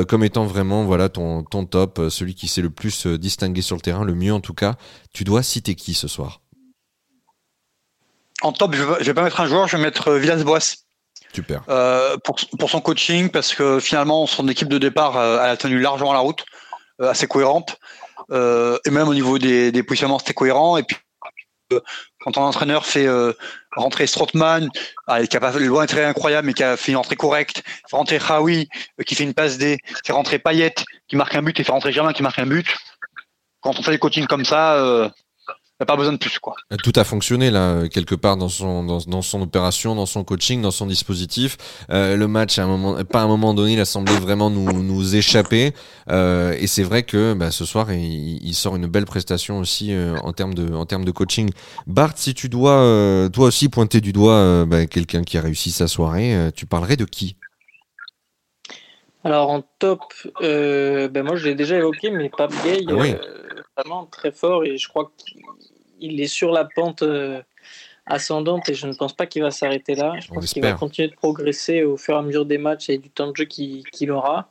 comme 0.08 0.24
étant 0.24 0.46
vraiment 0.46 0.86
voilà 0.86 1.10
ton, 1.10 1.44
top, 1.44 2.02
celui 2.10 2.36
qui 2.36 2.48
s'est 2.48 2.62
le 2.62 2.70
plus 2.70 3.08
distingué 3.08 3.62
sur 3.62 3.76
le 3.76 3.82
terrain, 3.82 4.04
le 4.04 4.16
mieux 4.16 4.34
en 4.34 4.40
tout 4.40 4.54
cas, 4.54 4.76
tu 5.14 5.24
dois 5.24 5.44
citer 5.44 5.76
qui 5.76 5.94
ce 5.94 6.08
soir? 6.08 6.42
En 8.42 8.52
top, 8.52 8.76
je 8.76 8.84
vais, 8.84 8.96
je 9.00 9.06
vais 9.06 9.14
pas 9.14 9.24
mettre 9.24 9.40
un 9.40 9.48
joueur, 9.48 9.68
je 9.68 9.78
vais 9.78 9.84
mettre 9.84 10.10
euh, 10.10 10.18
Villas-Boas. 10.18 10.76
Super. 11.34 11.64
Euh, 11.70 12.18
pour, 12.24 12.38
pour 12.60 12.70
son 12.70 12.82
coaching, 12.82 13.30
parce 13.30 13.54
que 13.54 13.80
finalement, 13.80 14.28
son 14.28 14.48
équipe 14.48 14.70
de 14.70 14.78
départ, 14.78 15.18
euh, 15.18 15.40
elle 15.44 15.50
a 15.52 15.58
tenu 15.58 15.80
largement 15.80 16.14
la 16.14 16.20
route, 16.20 16.46
euh, 17.02 17.10
assez 17.10 17.28
cohérente. 17.28 17.78
Euh, 18.32 18.78
et 18.86 18.90
même 18.90 19.08
au 19.08 19.14
niveau 19.14 19.38
des, 19.38 19.72
des 19.72 19.84
positionnements, 19.84 20.20
c'était 20.20 20.34
cohérent. 20.34 20.78
Et 20.78 20.84
puis, 20.84 20.98
euh, 21.74 21.80
quand 22.20 22.34
ton 22.34 22.42
entraîneur 22.42 22.86
fait 22.86 23.06
euh, 23.06 23.34
rentrer 23.76 24.08
Strootman, 24.08 24.70
ah, 25.08 25.26
qui 25.26 25.36
a 25.36 25.40
pas 25.40 25.52
fait 25.52 25.60
loin 25.60 25.86
très 25.86 26.06
incroyable, 26.06 26.48
mais 26.48 26.54
qui 26.54 26.64
a 26.64 26.78
fait 26.78 26.92
une 26.92 26.98
entrée 26.98 27.16
correcte, 27.16 27.64
fait 27.90 27.96
rentrer 27.96 28.20
euh, 28.20 28.64
qui 29.06 29.16
fait 29.16 29.24
une 29.24 29.34
passe 29.34 29.58
D, 29.58 29.78
fait 30.06 30.14
rentrer 30.14 30.40
Payet, 30.40 30.76
qui 31.08 31.16
marque 31.16 31.36
un 31.36 31.42
but, 31.42 31.60
et 31.60 31.64
fait 31.64 31.72
rentrer 31.72 31.92
Germain, 31.92 32.14
qui 32.14 32.24
marque 32.24 32.40
un 32.40 32.46
but. 32.46 32.68
Quand 33.62 33.78
on 33.80 33.84
fait 33.84 33.92
des 33.92 34.00
coachings 34.00 34.28
comme 34.28 34.46
ça, 34.46 35.12
euh, 35.80 35.82
il 35.82 35.84
n'y 35.84 35.84
a 35.84 35.86
pas 35.86 35.98
besoin 35.98 36.14
de 36.14 36.18
plus. 36.18 36.40
quoi. 36.40 36.56
Tout 36.84 36.94
a 36.96 37.04
fonctionné 37.04 37.52
là 37.52 37.70
euh, 37.72 37.88
quelque 37.88 38.16
part 38.16 38.38
dans 38.38 38.50
son 38.50 38.84
dans, 38.84 39.00
dans 39.08 39.22
son 39.22 39.42
opération, 39.42 39.94
dans 39.96 40.06
son 40.06 40.24
coaching, 40.24 40.62
dans 40.62 40.72
son 40.72 40.86
dispositif. 40.86 41.58
Euh, 41.90 42.16
le 42.16 42.28
match 42.28 42.58
à 42.60 42.64
un 42.64 42.68
moment, 42.68 43.04
pas 43.04 43.20
à 43.20 43.24
un 43.24 43.28
moment 43.28 43.54
donné, 43.54 43.74
il 43.74 43.80
a 43.80 43.86
semblé 43.86 44.14
vraiment 44.16 44.50
nous 44.50 44.72
nous 44.84 45.16
échapper. 45.16 45.74
Euh, 46.10 46.56
et 46.60 46.68
c'est 46.68 46.84
vrai 46.84 47.04
que 47.04 47.34
bah, 47.34 47.52
ce 47.52 47.66
soir, 47.66 47.92
il, 47.92 48.40
il 48.44 48.54
sort 48.54 48.76
une 48.76 48.88
belle 48.88 49.06
prestation 49.06 49.60
aussi 49.60 49.94
euh, 49.94 50.16
en 50.24 50.34
termes 50.34 50.54
de 50.54 50.74
en 50.74 50.86
termes 50.86 51.06
de 51.06 51.12
coaching. 51.12 51.50
Bart, 51.88 52.14
si 52.16 52.34
tu 52.34 52.50
dois 52.50 52.80
euh, 52.80 53.30
toi 53.30 53.48
aussi 53.48 53.70
pointer 53.70 54.02
du 54.02 54.14
doigt 54.14 54.34
euh, 54.34 54.66
bah, 54.66 54.86
quelqu'un 54.86 55.24
qui 55.24 55.38
a 55.38 55.42
réussi 55.42 55.72
sa 55.72 55.88
soirée, 55.88 56.36
euh, 56.36 56.52
tu 56.56 56.66
parlerais 56.66 56.96
de 56.98 57.06
qui? 57.06 57.36
Alors 59.24 59.50
en 59.50 59.62
top, 59.80 60.02
euh, 60.42 61.08
ben 61.10 61.24
moi 61.24 61.36
je 61.36 61.46
l'ai 61.46 61.56
déjà 61.56 61.78
évoqué, 61.78 62.12
mais 62.12 62.30
Pape 62.30 62.54
Gay, 62.64 62.84
Ah 62.88 62.94
oui. 62.94 63.12
euh, 63.12 63.64
vraiment 63.78 64.06
très 64.06 64.32
fort 64.32 64.64
et 64.66 64.78
je 64.78 64.88
crois 64.88 65.12
qu'il 65.18 66.22
est 66.22 66.28
sur 66.28 66.52
la 66.52 66.66
pente 66.66 67.04
euh, 67.04 67.42
ascendante 68.06 68.70
et 68.70 68.74
je 68.74 68.88
ne 68.88 68.94
pense 68.94 69.14
pas 69.14 69.26
qu'il 69.26 69.42
va 69.42 69.52
s'arrêter 69.52 69.96
là. 69.96 70.14
Je 70.20 70.28
pense 70.28 70.54
qu'il 70.54 70.62
va 70.62 70.74
continuer 70.74 71.10
de 71.10 71.16
progresser 71.16 71.84
au 71.84 71.98
fur 71.98 72.16
et 72.16 72.18
à 72.18 72.22
mesure 72.22 72.46
des 72.46 72.58
matchs 72.58 72.90
et 72.90 72.98
du 72.98 73.10
temps 73.10 73.32
de 73.32 73.36
jeu 73.36 73.46
qu'il 73.46 73.84
qu'il 73.86 74.12
aura. 74.12 74.50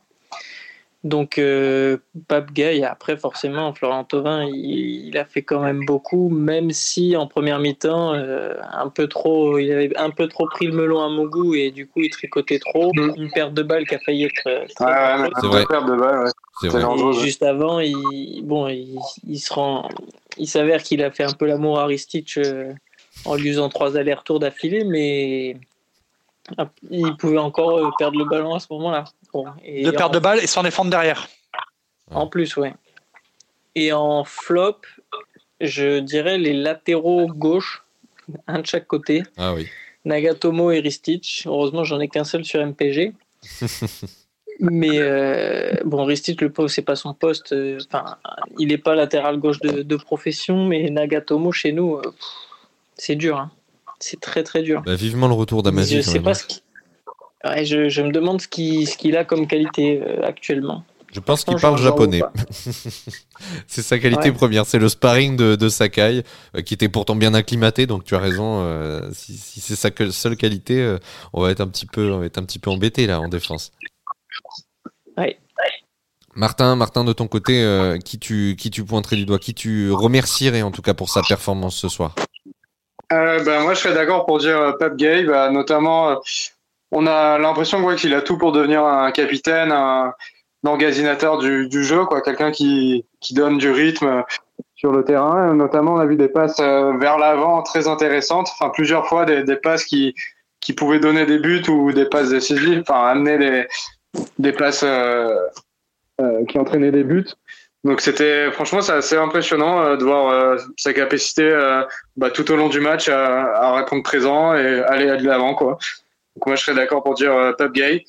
Donc 1.05 1.37
euh, 1.37 1.97
Pape 2.27 2.51
Gay, 2.51 2.83
après 2.83 3.15
forcément 3.15 3.71
Florent 3.75 4.05
Thauvin, 4.05 4.43
il, 4.43 5.05
il 5.07 5.17
a 5.19 5.23
fait 5.23 5.43
quand 5.43 5.59
même 5.59 5.85
beaucoup, 5.85 6.29
même 6.29 6.71
si 6.71 7.15
en 7.15 7.27
première 7.27 7.59
mi-temps, 7.59 8.15
euh, 8.15 8.55
un 8.73 8.89
peu 8.89 9.07
trop, 9.07 9.59
il 9.59 9.71
avait 9.71 9.95
un 9.97 10.09
peu 10.09 10.27
trop 10.27 10.47
pris 10.47 10.65
le 10.65 10.73
melon 10.73 10.99
à 11.03 11.09
mon 11.09 11.25
goût 11.25 11.53
et 11.53 11.69
du 11.69 11.85
coup 11.85 12.01
il 12.01 12.09
tricotait 12.09 12.57
trop. 12.57 12.91
Une 12.95 13.29
perte 13.29 13.53
de 13.53 13.61
balle 13.61 13.85
qui 13.85 13.93
a 13.93 13.99
failli 13.99 14.23
être 14.23 14.47
euh, 14.47 14.65
très 14.75 14.85
Ouais, 14.85 15.29
C'est 15.39 15.45
vrai. 15.47 15.65
perte 15.69 15.85
de 15.85 15.95
balle, 15.95 16.23
ouais. 16.23 16.31
C'est 16.59 16.69
vrai. 16.69 16.81
Et 16.83 17.13
juste 17.19 17.43
avant, 17.43 17.79
il, 17.79 18.41
bon, 18.43 18.67
il, 18.67 18.97
il 19.27 19.37
se 19.37 19.53
rend, 19.53 19.87
il 20.39 20.47
s'avère 20.47 20.81
qu'il 20.81 21.03
a 21.03 21.11
fait 21.11 21.23
un 21.23 21.33
peu 21.33 21.45
l'amour 21.45 21.77
à 21.79 21.85
Ristich 21.85 22.39
euh, 22.39 22.73
en 23.25 23.35
lui 23.35 23.49
faisant 23.49 23.69
trois 23.69 23.95
allers-retours 23.95 24.39
d'affilée, 24.39 24.85
mais 24.85 25.55
ah, 26.57 26.69
il 26.89 27.15
pouvait 27.17 27.37
encore 27.37 27.77
euh, 27.77 27.89
perdre 27.97 28.17
le 28.17 28.25
ballon 28.25 28.55
à 28.55 28.59
ce 28.59 28.67
moment-là. 28.71 29.05
Bon, 29.35 29.45
et 29.65 29.83
Deux 29.83 29.89
en, 29.89 29.97
pertes 29.97 30.13
de 30.13 30.19
balles 30.19 30.39
et 30.41 30.47
sans 30.47 30.63
défendre 30.63 30.89
derrière. 30.89 31.27
en 32.09 32.25
plus, 32.27 32.55
ouais. 32.55 32.73
Et 33.75 33.91
en 33.91 34.23
flop, 34.23 34.77
je 35.59 35.99
dirais 35.99 36.37
les 36.37 36.53
latéraux 36.53 37.27
gauche, 37.27 37.83
un 38.47 38.59
de 38.59 38.65
chaque 38.65 38.87
côté, 38.87 39.23
Ah 39.35 39.53
oui. 39.53 39.67
Nagatomo 40.05 40.71
et 40.71 40.79
Ristich. 40.79 41.43
Heureusement, 41.47 41.83
j'en 41.83 41.99
ai 41.99 42.07
qu'un 42.07 42.23
seul 42.23 42.45
sur 42.45 42.61
MPG. 42.65 43.13
Mais 44.61 44.99
euh, 44.99 45.73
bon, 45.83 46.05
Ristich, 46.05 46.39
le 46.39 46.49
pauvre, 46.49 46.69
c'est 46.69 46.81
pas 46.81 46.95
son 46.95 47.13
poste. 47.13 47.51
euh, 47.51 47.77
Enfin, 47.91 48.15
il 48.57 48.69
n'est 48.69 48.77
pas 48.77 48.95
latéral 48.95 49.37
gauche 49.37 49.59
de, 49.59 49.81
de 49.81 49.95
profession, 49.97 50.65
mais 50.65 50.89
Nagatomo, 50.89 51.51
chez 51.51 51.73
nous, 51.73 51.95
euh, 51.97 52.01
c'est 52.95 53.15
dur. 53.15 53.37
hein. 53.37 53.51
C'est 53.99 54.21
très 54.21 54.43
très 54.43 54.61
dur. 54.63 54.81
Bah, 54.85 54.95
vivement 54.95 55.27
le 55.27 55.33
retour 55.33 55.61
d'Amazi. 55.61 55.97
Je 55.97 56.01
sais 56.01 56.21
pas 56.21 56.33
ce 56.33 56.45
qui- 56.45 56.61
Ouais, 57.45 57.63
je, 57.63 57.89
je 57.89 58.01
me 58.01 58.11
demande 58.11 58.41
ce 58.41 58.47
qu'il 58.47 59.17
a 59.17 59.23
comme 59.23 59.47
qualité 59.47 60.01
euh, 60.01 60.25
actuellement. 60.25 60.83
Je 61.13 61.19
pense 61.21 61.45
qu'il 61.45 61.55
parle 61.57 61.77
japonais. 61.77 62.21
C'est 63.67 63.81
sa 63.81 63.99
qualité 63.99 64.29
Ouais. 64.29 64.35
première, 64.35 64.65
c'est 64.65 64.79
le 64.79 64.89
sparring 64.89 65.37
de, 65.37 65.55
de 65.55 65.69
Sakai, 65.69 66.23
euh, 66.55 66.61
qui 66.61 66.73
était 66.73 66.89
pourtant 66.89 67.15
bien 67.15 67.33
acclimaté, 67.33 67.85
donc 67.85 68.03
tu 68.03 68.15
as 68.15 68.19
raison, 68.19 68.61
euh, 68.63 69.09
si, 69.13 69.37
si 69.37 69.61
c'est 69.61 69.75
sa 69.75 69.89
seule 70.11 70.35
qualité, 70.35 70.81
euh, 70.81 70.97
on 71.31 71.41
va 71.41 71.51
être 71.51 71.61
un 71.61 71.67
petit 71.67 71.85
peu, 71.85 72.11
on 72.11 72.19
va 72.19 72.25
être 72.25 72.37
un 72.37 72.43
petit 72.43 72.59
peu 72.59 72.69
embêté 72.69 73.07
là 73.07 73.21
en 73.21 73.29
défense. 73.29 73.71
Ouais. 75.17 75.37
Martin, 76.33 76.75
Martin 76.75 77.05
de 77.05 77.13
ton 77.13 77.27
côté, 77.27 77.63
euh, 77.63 77.97
qui 77.97 78.19
tu 78.19 78.57
qui 78.57 78.69
tu 78.69 78.83
pointerais 78.83 79.15
du 79.15 79.25
doigt, 79.25 79.39
qui 79.39 79.53
tu 79.53 79.91
remercierais 79.91 80.63
en 80.63 80.71
tout 80.71 80.81
cas 80.81 80.93
pour 80.93 81.09
sa 81.09 81.21
performance 81.21 81.77
ce 81.77 81.87
soir? 81.87 82.13
Euh, 83.13 83.41
ben, 83.43 83.61
moi, 83.61 83.73
je 83.73 83.79
serais 83.81 83.93
d'accord 83.93 84.25
pour 84.25 84.39
dire 84.39 84.57
euh, 84.57 84.71
Pep 84.73 84.95
Gay, 84.97 85.23
bah, 85.23 85.49
notamment 85.49 86.09
euh, 86.09 86.15
on 86.95 87.05
a 87.07 87.37
l'impression 87.37 87.95
qu'il 87.95 88.13
a 88.13 88.21
tout 88.21 88.37
pour 88.37 88.53
devenir 88.53 88.83
un 88.85 89.11
capitaine, 89.11 89.71
un, 89.71 90.13
emgasinateur 90.65 91.37
du, 91.37 91.83
jeu, 91.83 92.05
quoi, 92.05 92.21
quelqu'un 92.21 92.51
qui, 92.51 93.05
qui 93.19 93.33
donne 93.33 93.57
du 93.57 93.69
rythme 93.69 94.23
sur 94.75 94.91
le 94.91 95.03
terrain. 95.03 95.53
Notamment, 95.53 95.93
on 95.93 95.99
a 95.99 96.05
vu 96.05 96.15
des 96.15 96.29
passes 96.29 96.59
euh, 96.59 96.97
vers 96.97 97.17
l'avant 97.17 97.61
très 97.61 97.87
intéressantes, 97.87 98.49
enfin 98.53 98.71
plusieurs 98.73 99.07
fois 99.07 99.25
des, 99.25 99.55
passes 99.57 99.83
qui, 99.83 100.15
qui 100.61 100.73
pouvaient 100.73 100.99
donner 100.99 101.25
des 101.25 101.37
buts 101.37 101.67
ou 101.69 101.91
des 101.91 102.05
passes 102.05 102.29
décisives, 102.29 102.83
enfin 102.87 103.07
amener 103.07 103.37
des, 103.37 103.67
des 104.39 104.53
passes 104.53 104.83
euh, 104.83 105.35
euh, 106.21 106.45
qui 106.45 106.57
entraînaient 106.57 106.91
des 106.91 107.03
buts. 107.03 107.27
Donc 107.83 108.01
c'était 108.01 108.51
franchement 108.51 108.81
c'est 108.81 108.93
assez 108.93 109.15
impressionnant 109.15 109.95
de 109.95 110.03
voir 110.03 110.57
sa 110.75 110.91
capacité 110.91 111.55
bah, 112.15 112.31
tout 112.31 112.49
au 112.51 112.55
long 112.55 112.67
du 112.67 112.79
match 112.79 113.09
à, 113.09 113.43
à 113.53 113.75
répondre 113.75 114.01
présent 114.01 114.55
et 114.55 114.81
aller 114.85 115.05
de 115.17 115.27
l'avant 115.27 115.53
quoi. 115.53 115.77
Donc 116.35 116.47
moi 116.47 116.55
je 116.55 116.63
serais 116.63 116.75
d'accord 116.75 117.03
pour 117.03 117.13
dire 117.15 117.31
euh, 117.33 117.53
top 117.53 117.71
gay. 117.73 118.03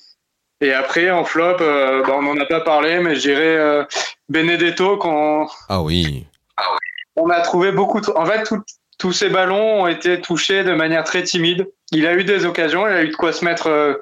Et 0.61 0.73
après 0.73 1.11
en 1.11 1.25
flop, 1.25 1.57
euh, 1.61 2.03
bah, 2.05 2.15
on 2.17 2.23
n'en 2.23 2.37
a 2.41 2.47
pas 2.47 2.61
parlé, 2.61 2.99
mais 3.01 3.15
je 3.15 3.21
dirais 3.21 3.57
euh, 3.57 3.85
Benedetto 4.29 4.97
quand 4.97 5.49
Ah 5.69 5.83
oui. 5.83 6.27
on 7.17 7.29
a 7.31 7.41
trouvé 7.41 7.73
beaucoup. 7.73 8.01
En 8.15 8.25
fait, 8.27 8.43
tout- 8.45 8.63
tous 8.99 9.13
ces 9.13 9.29
ballons 9.29 9.83
ont 9.83 9.87
été 9.87 10.21
touchés 10.21 10.65
de 10.65 10.73
manière 10.73 11.05
très 11.05 11.23
timide. 11.23 11.69
Il 11.93 12.07
a 12.07 12.15
eu 12.15 12.25
des 12.25 12.47
occasions, 12.47 12.87
il 12.89 12.93
a 12.95 13.03
eu 13.03 13.09
de 13.09 13.17
quoi 13.17 13.33
se 13.33 13.45
mettre. 13.45 14.01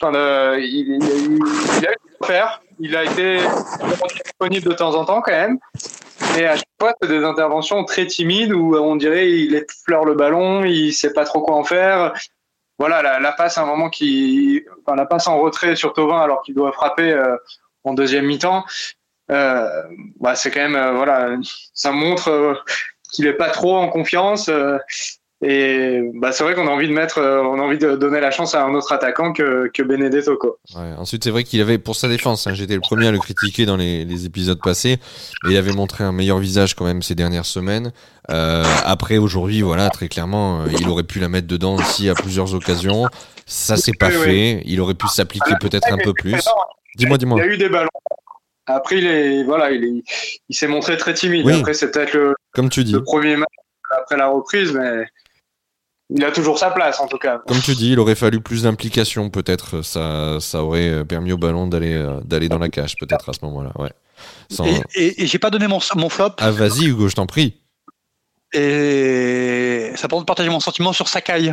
Enfin, 0.00 0.12
de- 0.12 0.60
il, 0.60 0.96
il 0.96 1.04
a 1.04 1.14
eu, 1.16 1.38
il 1.78 1.86
a 1.86 1.90
eu 1.90 1.94
de 1.94 2.16
quoi 2.18 2.26
faire. 2.26 2.60
Il 2.80 2.96
a 2.96 3.04
été 3.04 3.38
disponible 4.24 4.68
de 4.70 4.72
temps 4.74 4.94
en 4.94 5.04
temps 5.04 5.20
quand 5.20 5.30
même. 5.32 5.58
Mais 6.34 6.46
à 6.46 6.56
chaque 6.56 6.64
fois, 6.80 6.94
c'est 7.00 7.08
des 7.08 7.22
interventions 7.22 7.84
très 7.84 8.06
timides 8.06 8.52
où 8.52 8.74
on 8.76 8.96
dirait 8.96 9.30
il 9.30 9.54
effleure 9.54 10.04
le 10.06 10.14
ballon, 10.14 10.64
il 10.64 10.92
sait 10.92 11.12
pas 11.12 11.24
trop 11.24 11.42
quoi 11.42 11.54
en 11.56 11.62
faire. 11.64 12.12
Voilà, 12.78 13.02
la, 13.02 13.20
la 13.20 13.32
passe 13.32 13.56
à 13.58 13.62
un 13.62 13.66
moment 13.66 13.88
qui, 13.88 14.64
enfin, 14.84 14.96
la 14.96 15.06
passe 15.06 15.26
en 15.28 15.38
retrait 15.38 15.76
sur 15.76 15.92
Tovin 15.92 16.20
alors 16.20 16.42
qu'il 16.42 16.54
doit 16.54 16.72
frapper 16.72 17.12
euh, 17.12 17.36
en 17.84 17.94
deuxième 17.94 18.26
mi-temps. 18.26 18.64
Euh, 19.30 19.82
bah, 20.20 20.34
c'est 20.34 20.50
quand 20.50 20.60
même, 20.60 20.76
euh, 20.76 20.92
voilà, 20.92 21.36
ça 21.72 21.92
montre 21.92 22.28
euh, 22.28 22.54
qu'il 23.12 23.26
est 23.26 23.34
pas 23.34 23.50
trop 23.50 23.76
en 23.76 23.88
confiance. 23.88 24.50
Et 25.46 26.00
bah, 26.14 26.32
c'est 26.32 26.42
vrai 26.42 26.54
qu'on 26.54 26.66
a 26.66 26.70
envie 26.70 26.88
de 26.88 26.92
mettre, 26.92 27.18
euh, 27.18 27.42
on 27.42 27.58
a 27.58 27.62
envie 27.62 27.76
de 27.78 27.96
donner 27.96 28.18
la 28.20 28.30
chance 28.30 28.54
à 28.54 28.64
un 28.64 28.74
autre 28.74 28.90
attaquant 28.92 29.32
que, 29.32 29.70
que 29.74 29.82
Benedetto. 29.82 30.36
Quoi. 30.38 30.56
Ouais, 30.74 30.92
ensuite, 30.96 31.22
c'est 31.24 31.30
vrai 31.30 31.44
qu'il 31.44 31.60
avait, 31.60 31.76
pour 31.76 31.96
sa 31.96 32.08
défense, 32.08 32.46
hein, 32.46 32.54
j'étais 32.54 32.74
le 32.74 32.80
premier 32.80 33.08
à 33.08 33.12
le 33.12 33.18
critiquer 33.18 33.66
dans 33.66 33.76
les, 33.76 34.04
les 34.06 34.24
épisodes 34.26 34.58
passés, 34.60 34.98
mais 35.44 35.52
il 35.52 35.56
avait 35.58 35.72
montré 35.72 36.02
un 36.02 36.12
meilleur 36.12 36.38
visage 36.38 36.74
quand 36.74 36.86
même 36.86 37.02
ces 37.02 37.14
dernières 37.14 37.44
semaines. 37.44 37.92
Euh, 38.30 38.64
après, 38.84 39.18
aujourd'hui, 39.18 39.60
voilà, 39.60 39.90
très 39.90 40.08
clairement, 40.08 40.62
euh, 40.62 40.66
il 40.80 40.88
aurait 40.88 41.02
pu 41.04 41.18
la 41.20 41.28
mettre 41.28 41.46
dedans 41.46 41.74
aussi 41.74 42.08
à 42.08 42.14
plusieurs 42.14 42.54
occasions. 42.54 43.04
Ça 43.44 43.76
s'est 43.76 43.92
pas 43.92 44.08
Oui, 44.08 44.14
oui. 44.16 44.24
fait. 44.24 44.62
Il 44.64 44.80
aurait 44.80 44.94
pu 44.94 45.08
s'appliquer 45.08 45.52
peut-être 45.60 45.92
un 45.92 45.98
peu 45.98 46.14
plus. 46.14 46.40
Dis-moi, 46.96 47.18
dis-moi. 47.18 47.38
Il 47.38 47.42
a 47.42 47.52
eu 47.52 47.58
des 47.58 47.68
ballons. 47.68 47.88
Après, 48.66 48.96
il 48.96 49.06
est, 49.06 49.44
voilà, 49.44 49.70
il, 49.72 49.84
est, 49.84 50.02
il 50.48 50.56
s'est 50.56 50.68
montré 50.68 50.96
très 50.96 51.12
timide. 51.12 51.44
Oui. 51.44 51.58
Après, 51.58 51.74
c'est 51.74 51.90
peut-être 51.90 52.14
le, 52.14 52.34
Comme 52.54 52.70
tu 52.70 52.82
dis. 52.82 52.92
le 52.92 53.02
premier 53.02 53.36
match 53.36 53.48
après 54.00 54.16
la 54.16 54.28
reprise, 54.28 54.72
mais 54.72 55.04
il 56.10 56.24
a 56.24 56.30
toujours 56.32 56.58
sa 56.58 56.70
place 56.70 57.00
en 57.00 57.06
tout 57.08 57.18
cas. 57.18 57.40
Comme 57.46 57.60
tu 57.60 57.74
dis, 57.74 57.92
il 57.92 57.98
aurait 58.00 58.14
fallu 58.14 58.40
plus 58.40 58.62
d'implication, 58.64 59.30
peut-être. 59.30 59.82
Ça, 59.82 60.38
ça 60.40 60.62
aurait 60.62 61.04
permis 61.04 61.32
au 61.32 61.38
ballon 61.38 61.66
d'aller, 61.66 61.94
euh, 61.94 62.20
d'aller 62.24 62.48
dans 62.48 62.58
la 62.58 62.68
cage, 62.68 62.94
peut-être 62.96 63.28
à 63.28 63.32
ce 63.32 63.38
moment-là. 63.42 63.72
Ouais. 63.78 63.90
Sans- 64.50 64.64
Et, 64.66 64.82
et- 64.94 65.22
et 65.22 65.26
j'ai 65.26 65.38
pas 65.38 65.50
donné 65.50 65.66
mon, 65.66 65.80
mon 65.96 66.08
flop. 66.08 66.30
Ah, 66.38 66.50
vas-y, 66.50 66.84
Hugo, 66.86 67.08
je 67.08 67.14
t'en 67.14 67.26
prie. 67.26 67.60
Et 68.52 69.90
ça 69.96 70.06
permet 70.08 70.22
de 70.22 70.26
partager 70.26 70.48
mon 70.48 70.60
sentiment 70.60 70.92
sur 70.92 71.08
Sakai. 71.08 71.52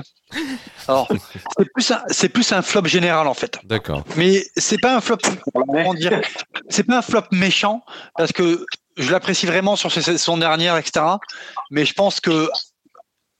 Alors, 0.88 1.08
c'est 1.58 1.66
plus, 1.74 1.92
un- 1.92 2.04
c'est 2.10 2.30
plus 2.30 2.52
un 2.54 2.62
flop 2.62 2.86
général 2.86 3.28
en 3.28 3.34
fait. 3.34 3.58
D'accord. 3.64 4.04
Mais 4.18 4.46
c'est 4.56 4.80
pas 4.80 4.96
un 4.96 5.02
flop, 5.02 5.18
comment 5.54 5.94
dire, 5.96 6.22
c'est 6.70 6.84
pas 6.84 7.00
un 7.00 7.02
flop 7.02 7.24
méchant 7.32 7.84
parce 8.18 8.32
que 8.32 8.66
je 8.98 9.12
l'apprécie 9.12 9.46
vraiment 9.48 9.76
sur 9.76 9.92
ses 9.92 10.02
saisons 10.02 10.38
dernières, 10.38 10.78
etc. 10.78 11.06
Mais 11.72 11.86
je 11.86 11.94
pense 11.94 12.20
que 12.20 12.50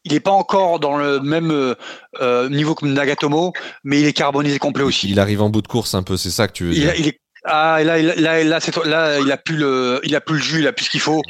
il 0.06 0.14
n'est 0.14 0.20
pas 0.20 0.32
encore 0.32 0.80
dans 0.80 0.98
le 0.98 1.20
même 1.20 1.52
euh, 1.52 1.76
euh, 2.22 2.50
niveau 2.50 2.76
que 2.76 2.86
Nagatomo, 2.86 3.54
mais 3.84 4.00
il 4.02 4.06
est 4.08 4.14
carbonisé 4.14 4.58
complet 4.60 4.84
aussi. 4.84 5.10
Il 5.10 5.20
arrive 5.20 5.42
en 5.42 5.50
bout 5.50 5.62
de 5.62 5.68
course 5.68 5.94
un 5.94 6.04
peu, 6.04 6.18
c'est 6.18 6.32
ça 6.32 6.48
que 6.48 6.54
tu 6.54 6.66
veux 6.66 6.74
Il, 6.74 6.82
dire. 6.82 6.90
a- 6.92 6.96
il 6.96 7.08
est 7.08 7.18
ah, 7.44 7.82
et 7.82 7.84
là, 7.84 7.98
il 7.98 8.08
a- 8.12 8.16
là, 8.18 8.44
là, 8.44 8.60
c'est- 8.60 8.86
là, 8.86 9.20
il 9.20 9.32
a 9.32 9.38
plus 9.38 9.56
le, 9.58 10.00
il 10.04 10.16
a 10.16 10.22
plus 10.22 10.36
le 10.36 10.42
jus, 10.42 10.60
il 10.60 10.68
a 10.68 10.74
plus 10.74 10.86
ce 10.86 10.90
qu'il 10.92 11.00
faut. 11.00 11.24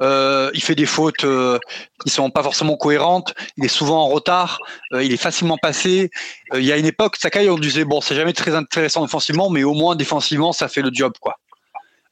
Euh, 0.00 0.50
il 0.54 0.60
fait 0.60 0.74
des 0.74 0.86
fautes 0.86 1.22
euh, 1.22 1.56
qui 2.04 2.10
sont 2.10 2.30
pas 2.30 2.42
forcément 2.42 2.76
cohérentes. 2.76 3.32
Il 3.56 3.64
est 3.64 3.68
souvent 3.68 4.02
en 4.02 4.08
retard. 4.08 4.58
euh, 4.92 5.04
il 5.04 5.12
est 5.12 5.16
facilement 5.16 5.56
passé. 5.62 6.10
Il 6.54 6.64
y 6.64 6.72
a 6.72 6.76
une 6.76 6.86
époque, 6.86 7.14
Sakai, 7.16 7.48
on 7.48 7.58
disait 7.58 7.84
bon, 7.84 8.00
c'est 8.00 8.16
jamais 8.16 8.32
très 8.32 8.56
intéressant 8.56 9.04
offensivement, 9.04 9.50
mais 9.50 9.62
au 9.62 9.74
moins 9.74 9.94
défensivement, 9.94 10.52
ça 10.52 10.66
fait 10.66 10.82
le 10.82 10.90
job, 10.92 11.12
quoi. 11.20 11.36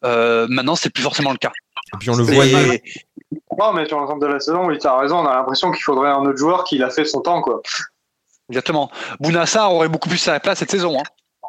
Maintenant, 0.02 0.76
c'est 0.76 0.90
plus 0.90 1.02
forcément 1.02 1.32
le 1.32 1.38
cas. 1.38 1.50
Et 1.94 1.98
puis 1.98 2.10
on 2.10 2.16
le 2.16 2.24
voyait. 2.24 2.82
Non, 3.58 3.72
mais 3.72 3.86
sur 3.86 3.98
l'ensemble 3.98 4.22
de 4.22 4.26
la 4.32 4.40
saison, 4.40 4.66
oui, 4.66 4.78
tu 4.78 4.86
as 4.86 4.96
raison. 4.96 5.18
On 5.18 5.26
a 5.26 5.34
l'impression 5.36 5.70
qu'il 5.70 5.82
faudrait 5.82 6.10
un 6.10 6.20
autre 6.24 6.38
joueur 6.38 6.64
qui 6.64 6.78
l'a 6.78 6.90
fait 6.90 7.04
son 7.04 7.20
temps. 7.20 7.42
Quoi. 7.42 7.60
Exactement. 8.48 8.90
Bounassar 9.20 9.72
aurait 9.72 9.88
beaucoup 9.88 10.08
plus 10.08 10.18
sa 10.18 10.38
place 10.40 10.58
cette 10.58 10.70
saison. 10.70 10.98
Hein. 10.98 11.48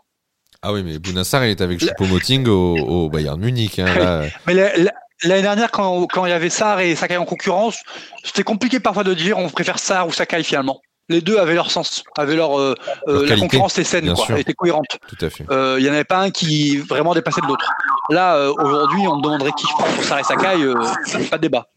Ah 0.62 0.74
oui, 0.74 0.84
mais 0.84 1.00
Bounassar, 1.00 1.44
il 1.46 1.50
est 1.52 1.62
avec 1.62 1.80
Choupo-Moting 1.80 2.48
au, 2.48 2.78
au 2.78 3.10
Bayern 3.10 3.40
Munich. 3.40 3.80
Hein, 3.80 3.86
là. 3.98 4.22
Mais 4.48 4.54
la- 4.54 4.78
la- 4.78 4.94
l'année 5.24 5.42
dernière, 5.42 5.72
quand, 5.72 6.06
quand 6.08 6.26
il 6.26 6.30
y 6.30 6.34
avait 6.34 6.50
Sar 6.52 6.80
et 6.82 6.96
Sakai 6.96 7.18
en 7.18 7.26
concurrence, 7.26 7.78
c'était 8.24 8.44
compliqué 8.44 8.80
parfois 8.80 9.04
de 9.04 9.14
dire 9.14 9.38
on 9.40 9.50
préfère 9.50 9.80
Sar 9.80 10.08
ou 10.08 10.12
Sakai 10.12 10.44
finalement. 10.44 10.80
Les 11.12 11.22
deux 11.22 11.38
avaient 11.38 11.54
leur 11.54 11.70
sens, 11.70 12.04
avaient 12.18 12.36
leur, 12.36 12.60
euh, 12.60 12.76
Leur 13.06 13.16
euh, 13.16 13.22
la 13.22 13.28
qualité, 13.28 13.42
concurrence 13.42 13.74
était 13.74 13.84
saine, 13.84 14.06
bien 14.06 14.14
quoi, 14.14 14.26
sûr. 14.26 14.38
était 14.38 14.54
cohérente. 14.54 14.98
Tout 15.08 15.26
à 15.26 15.30
fait. 15.30 15.46
Euh, 15.52 15.76
Il 15.80 15.86
y 15.86 15.90
en 15.90 15.94
avait 15.94 16.04
pas 16.04 16.20
un 16.20 16.32
qui 16.32 16.78
vraiment 16.78 17.14
dépassait 17.14 17.42
de 17.42 17.48
l'autre. 17.48 17.70
Là, 18.10 18.36
euh, 18.36 18.54
aujourd'hui, 18.54 19.08
on 19.08 19.18
me 19.18 19.22
demanderait 19.22 19.52
qui 19.52 19.66
je 19.68 19.74
prends 19.74 19.92
pour 19.92 20.04
Sar 20.04 20.20
et 20.20 20.24
Sakai, 20.24 20.58
pas 21.30 21.38
de 21.38 21.42
débat. 21.42 21.68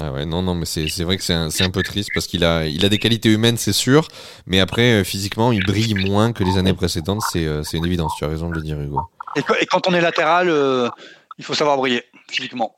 Ah 0.00 0.12
ouais, 0.12 0.24
non, 0.24 0.40
non, 0.40 0.54
mais 0.54 0.64
c'est 0.64 0.88
c'est 0.88 1.04
vrai 1.04 1.18
que 1.18 1.22
c'est 1.22 1.34
un, 1.34 1.50
c'est 1.50 1.64
un 1.64 1.70
peu 1.70 1.82
triste 1.82 2.08
parce 2.14 2.26
qu'il 2.26 2.44
a, 2.44 2.64
il 2.64 2.84
a 2.86 2.88
des 2.88 2.98
qualités 2.98 3.28
humaines, 3.28 3.58
c'est 3.58 3.72
sûr, 3.72 4.08
mais 4.46 4.58
après, 4.60 5.04
physiquement, 5.04 5.52
il 5.52 5.64
brille 5.64 5.94
moins 5.94 6.32
que 6.32 6.42
les 6.42 6.56
années 6.56 6.72
précédentes, 6.72 7.20
c'est 7.30 7.46
c'est 7.64 7.76
une 7.76 7.84
évidence, 7.84 8.14
tu 8.16 8.24
as 8.24 8.28
raison 8.28 8.48
de 8.48 8.54
le 8.54 8.62
dire, 8.62 8.80
Hugo. 8.80 9.02
Et, 9.36 9.66
quand 9.66 9.86
on 9.88 9.94
est 9.94 10.00
latéral, 10.00 10.50
il 11.38 11.44
faut 11.44 11.54
savoir 11.54 11.76
briller 11.76 12.04
physiquement. 12.28 12.76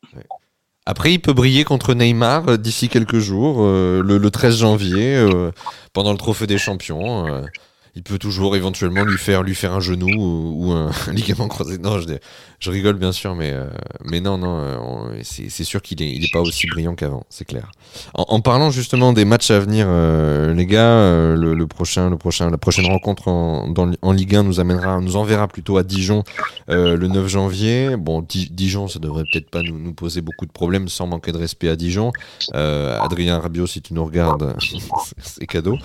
Après, 0.84 1.12
il 1.12 1.20
peut 1.20 1.32
briller 1.32 1.64
contre 1.64 1.94
Neymar 1.94 2.48
euh, 2.48 2.56
d'ici 2.56 2.88
quelques 2.88 3.18
jours, 3.18 3.58
euh, 3.60 4.02
le, 4.02 4.18
le 4.18 4.30
13 4.30 4.58
janvier, 4.58 5.14
euh, 5.14 5.52
pendant 5.92 6.10
le 6.12 6.18
Trophée 6.18 6.46
des 6.46 6.58
Champions. 6.58 7.44
Il 7.94 8.02
peut 8.02 8.18
toujours 8.18 8.56
éventuellement 8.56 9.04
lui 9.04 9.18
faire 9.18 9.42
lui 9.42 9.54
faire 9.54 9.72
un 9.74 9.80
genou 9.80 10.08
ou, 10.08 10.72
un 10.72 10.90
ligament 11.12 11.48
croisé. 11.48 11.78
Non, 11.78 12.00
je, 12.00 12.70
rigole 12.70 12.96
bien 12.96 13.12
sûr, 13.12 13.34
mais 13.34 13.50
euh, 13.52 13.66
mais 14.04 14.20
non, 14.20 14.38
non, 14.38 14.58
euh, 14.60 15.20
c'est 15.22 15.64
sûr 15.64 15.82
qu'il 15.82 16.02
est 16.02 16.10
il 16.10 16.24
est 16.24 16.32
pas 16.32 16.40
aussi 16.40 16.66
brillant 16.68 16.94
qu'avant, 16.94 17.24
c'est 17.28 17.44
clair. 17.44 17.70
En, 18.14 18.24
en 18.28 18.40
parlant 18.40 18.70
justement 18.70 19.12
des 19.12 19.24
matchs 19.24 19.50
à 19.50 19.58
venir, 19.58 19.86
euh, 19.88 20.54
les 20.54 20.64
gars, 20.66 20.86
euh, 20.86 21.36
le, 21.36 21.54
le 21.54 21.66
prochain 21.66 22.08
le 22.08 22.16
prochain 22.16 22.48
la 22.50 22.58
prochaine 22.58 22.86
rencontre 22.86 23.28
en, 23.28 23.68
dans, 23.68 23.90
en 24.00 24.12
Ligue 24.12 24.36
1 24.36 24.44
nous 24.44 24.60
amènera 24.60 25.00
nous 25.00 25.16
enverra 25.16 25.48
plutôt 25.48 25.76
à 25.76 25.82
Dijon 25.82 26.22
euh, 26.70 26.96
le 26.96 27.08
9 27.08 27.26
janvier. 27.28 27.96
Bon, 27.98 28.22
Di- 28.22 28.48
Dijon, 28.50 28.88
ça 28.88 29.00
devrait 29.00 29.24
peut-être 29.30 29.50
pas 29.50 29.62
nous, 29.62 29.78
nous 29.78 29.92
poser 29.92 30.22
beaucoup 30.22 30.46
de 30.46 30.52
problèmes 30.52 30.88
sans 30.88 31.06
manquer 31.06 31.32
de 31.32 31.38
respect 31.38 31.68
à 31.68 31.76
Dijon. 31.76 32.12
Euh, 32.54 32.98
Adrien 33.00 33.38
Rabiot, 33.38 33.66
si 33.66 33.82
tu 33.82 33.92
nous 33.92 34.04
regardes, 34.04 34.54
c'est 35.18 35.46
cadeau. 35.46 35.76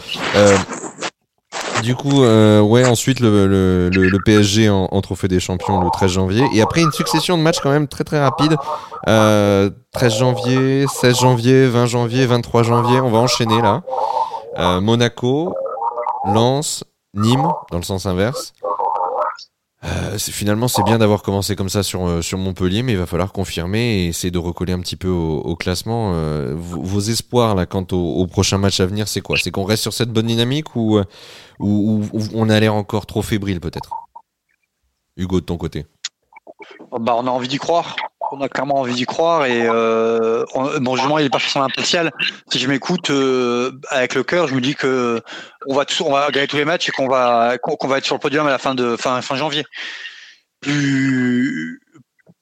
Euh, 1.77 1.81
du 1.81 1.95
coup, 1.95 2.23
euh, 2.23 2.61
ouais, 2.61 2.85
ensuite 2.85 3.19
le, 3.19 3.47
le, 3.47 4.17
PSG 4.25 4.69
en, 4.69 5.01
Trophée 5.01 5.27
des 5.27 5.39
Champions 5.39 5.81
le 5.81 5.89
13 5.89 6.11
janvier. 6.11 6.45
Et 6.53 6.61
après 6.61 6.81
une 6.81 6.91
succession 6.91 7.37
de 7.37 7.43
matchs 7.43 7.59
quand 7.61 7.69
même 7.69 7.87
très 7.87 8.03
très 8.03 8.19
rapide. 8.19 8.55
Euh, 9.07 9.69
13 9.93 10.17
janvier, 10.17 10.85
16 10.87 11.19
janvier, 11.19 11.67
20 11.67 11.85
janvier, 11.85 12.25
23 12.25 12.63
janvier. 12.63 12.99
On 12.99 13.09
va 13.09 13.19
enchaîner 13.19 13.61
là. 13.61 13.83
Euh, 14.57 14.81
Monaco, 14.81 15.53
Lens, 16.25 16.83
Nîmes, 17.13 17.47
dans 17.71 17.77
le 17.77 17.83
sens 17.83 18.05
inverse. 18.05 18.53
Euh, 19.87 20.17
finalement, 20.17 20.67
c'est 20.67 20.83
bien 20.83 20.97
d'avoir 20.97 21.21
commencé 21.23 21.55
comme 21.55 21.69
ça 21.69 21.81
sur, 21.83 22.05
euh, 22.07 22.21
sur 22.21 22.37
Montpellier, 22.37 22.83
mais 22.83 22.93
il 22.93 22.97
va 22.97 23.05
falloir 23.05 23.31
confirmer 23.31 23.79
et 24.03 24.07
essayer 24.07 24.31
de 24.31 24.37
recoller 24.37 24.73
un 24.73 24.79
petit 24.79 24.95
peu 24.95 25.07
au, 25.07 25.55
classement. 25.55 26.11
Euh, 26.13 26.53
vos, 26.57 26.99
espoirs 26.99 27.55
là, 27.55 27.65
quant 27.65 27.85
au, 27.91 27.97
au 28.21 28.27
prochain 28.27 28.57
match 28.57 28.79
à 28.79 28.85
venir, 28.85 29.07
c'est 29.07 29.21
quoi? 29.21 29.37
C'est 29.37 29.51
qu'on 29.51 29.63
reste 29.63 29.83
sur 29.83 29.93
cette 29.93 30.11
bonne 30.11 30.27
dynamique 30.27 30.75
ou, 30.75 30.99
ou, 30.99 31.03
ou- 31.59 32.09
ou 32.13 32.21
on 32.33 32.49
a 32.49 32.59
l'air 32.59 32.73
encore 32.73 33.05
trop 33.05 33.21
fébrile 33.21 33.59
peut-être? 33.61 33.91
Hugo, 35.15 35.39
de 35.39 35.45
ton 35.45 35.57
côté 35.57 35.85
Bah, 36.99 37.15
on 37.17 37.25
a 37.27 37.31
envie 37.31 37.47
d'y 37.47 37.57
croire. 37.57 37.95
On 38.31 38.41
a 38.41 38.49
clairement 38.49 38.79
envie 38.81 38.93
d'y 38.93 39.05
croire 39.05 39.45
et 39.45 39.63
euh, 39.67 40.43
on- 40.53 40.79
mon 40.81 40.95
jugement 40.95 41.17
il 41.17 41.25
est 41.25 41.29
pas 41.29 41.39
forcément 41.39 41.65
impartial. 41.65 42.11
Si 42.51 42.59
je 42.59 42.67
m'écoute 42.67 43.09
euh, 43.09 43.71
avec 43.89 44.15
le 44.15 44.23
cœur, 44.23 44.47
je 44.47 44.53
me 44.55 44.61
dis 44.61 44.75
que 44.75 45.21
on 45.67 45.75
va 45.75 45.85
tous- 45.85 46.01
on 46.01 46.11
va 46.11 46.29
gagner 46.31 46.47
tous 46.47 46.57
les 46.57 46.65
matchs 46.65 46.89
et 46.89 46.91
qu'on 46.91 47.07
va 47.07 47.57
qu'on 47.61 47.87
va 47.87 47.97
être 47.99 48.05
sur 48.05 48.15
le 48.15 48.19
podium 48.19 48.45
à 48.45 48.49
la 48.49 48.57
fin 48.57 48.75
de 48.75 48.95
fin 48.97 49.21
fin 49.21 49.35
janvier. 49.35 49.63
Plus 50.61 51.81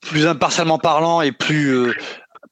plus 0.00 0.26
impartialement 0.26 0.78
parlant 0.78 1.20
et 1.20 1.32
plus 1.32 1.68
euh, 1.74 1.94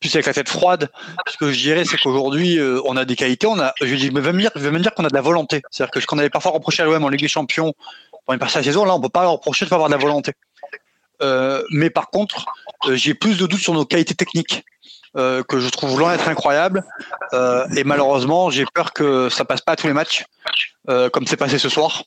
plus 0.01 0.14
avec 0.14 0.27
la 0.27 0.35
tête 0.35 0.49
froide. 0.49 0.90
Ce 1.27 1.37
que 1.37 1.51
je 1.53 1.59
dirais, 1.59 1.85
c'est 1.85 1.97
qu'aujourd'hui, 1.97 2.59
euh, 2.59 2.81
on 2.85 2.97
a 2.97 3.05
des 3.05 3.16
qualités. 3.16 3.47
On 3.47 3.59
a, 3.59 3.73
je 3.81 3.87
vais 3.87 4.11
même 4.20 4.38
dire, 4.38 4.51
je 4.55 4.61
vais 4.61 4.70
même 4.70 4.83
dire 4.83 4.92
qu'on 4.94 5.05
a 5.05 5.09
de 5.09 5.14
la 5.14 5.20
volonté. 5.23 5.62
C'est-à-dire 5.70 5.90
que 5.92 6.01
ce 6.01 6.07
qu'on 6.07 6.18
avait 6.18 6.31
parfois 6.31 6.53
reproché 6.53 6.83
à 6.83 6.87
l'OM 6.87 7.03
en 7.05 7.09
Ligue 7.09 7.20
des 7.23 7.29
Champions 7.29 7.73
pour 8.25 8.35
une 8.35 8.38
partie 8.40 8.55
de 8.55 8.59
la 8.61 8.64
saison, 8.64 8.85
là, 8.85 8.94
on 8.94 9.01
peut 9.01 9.09
pas 9.09 9.23
leur 9.23 9.33
reprocher 9.33 9.64
de 9.64 9.70
pas 9.70 9.77
avoir 9.77 9.88
de 9.88 9.94
la 9.94 10.01
volonté. 10.01 10.33
Euh, 11.25 11.63
mais 11.71 11.91
par 11.91 12.11
contre, 12.11 12.45
euh, 12.87 12.95
j'ai 12.95 13.15
plus 13.15 13.37
de 13.39 13.47
doutes 13.47 13.61
sur 13.61 13.75
nos 13.75 13.87
qualités 13.87 14.15
techniques. 14.15 14.63
euh, 15.17 15.45
que 15.51 15.61
je 15.61 15.69
trouve 15.69 15.97
loin 16.01 16.11
d'être 16.13 16.29
incroyable 16.29 16.83
Euh, 17.33 17.65
et 17.79 17.85
malheureusement 17.85 18.51
j'ai 18.55 18.67
peur 18.77 18.89
que 18.93 19.29
ça 19.37 19.45
passe 19.45 19.61
pas 19.67 19.73
à 19.75 19.77
tous 19.77 19.87
les 19.87 19.93
matchs 20.01 20.25
euh, 20.91 21.09
comme 21.13 21.25
c'est 21.29 21.37
passé 21.45 21.57
ce 21.67 21.69
soir 21.77 22.03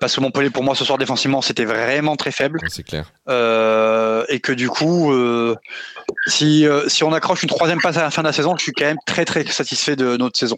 parce 0.00 0.14
que 0.14 0.20
Montpellier 0.20 0.50
pour 0.50 0.62
moi 0.62 0.74
ce 0.76 0.84
soir 0.84 0.98
défensivement 0.98 1.42
c'était 1.42 1.64
vraiment 1.76 2.14
très 2.22 2.30
faible 2.40 2.58
C'est 2.68 2.84
clair. 2.90 3.04
et 4.34 4.38
que 4.46 4.52
du 4.62 4.68
coup, 4.76 5.12
si, 6.26 6.64
si 6.92 7.00
on 7.04 7.12
accroche 7.12 7.42
une 7.42 7.48
troisième 7.56 7.78
place 7.84 7.96
à 7.96 8.02
la 8.02 8.10
fin 8.10 8.22
de 8.22 8.28
la 8.28 8.32
saison, 8.32 8.56
je 8.56 8.62
suis 8.62 8.72
quand 8.72 8.86
même 8.86 9.02
très 9.12 9.24
très 9.30 9.44
satisfait 9.46 9.96
de 9.96 10.16
notre 10.16 10.38
saison. 10.38 10.56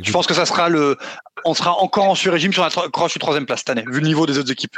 Je 0.00 0.10
pense 0.12 0.26
que 0.26 0.34
ça 0.40 0.46
sera 0.46 0.68
le, 0.70 0.96
on 1.44 1.54
sera 1.54 1.72
encore 1.84 2.04
en 2.08 2.14
sur-régime 2.14 2.52
si 2.54 2.60
on 2.60 2.64
accroche 2.64 3.14
une 3.16 3.20
troisième 3.20 3.46
place 3.46 3.60
cette 3.60 3.70
année, 3.70 3.84
vu 3.94 4.00
le 4.00 4.06
niveau 4.06 4.24
des 4.26 4.38
autres 4.38 4.50
équipes. 4.50 4.76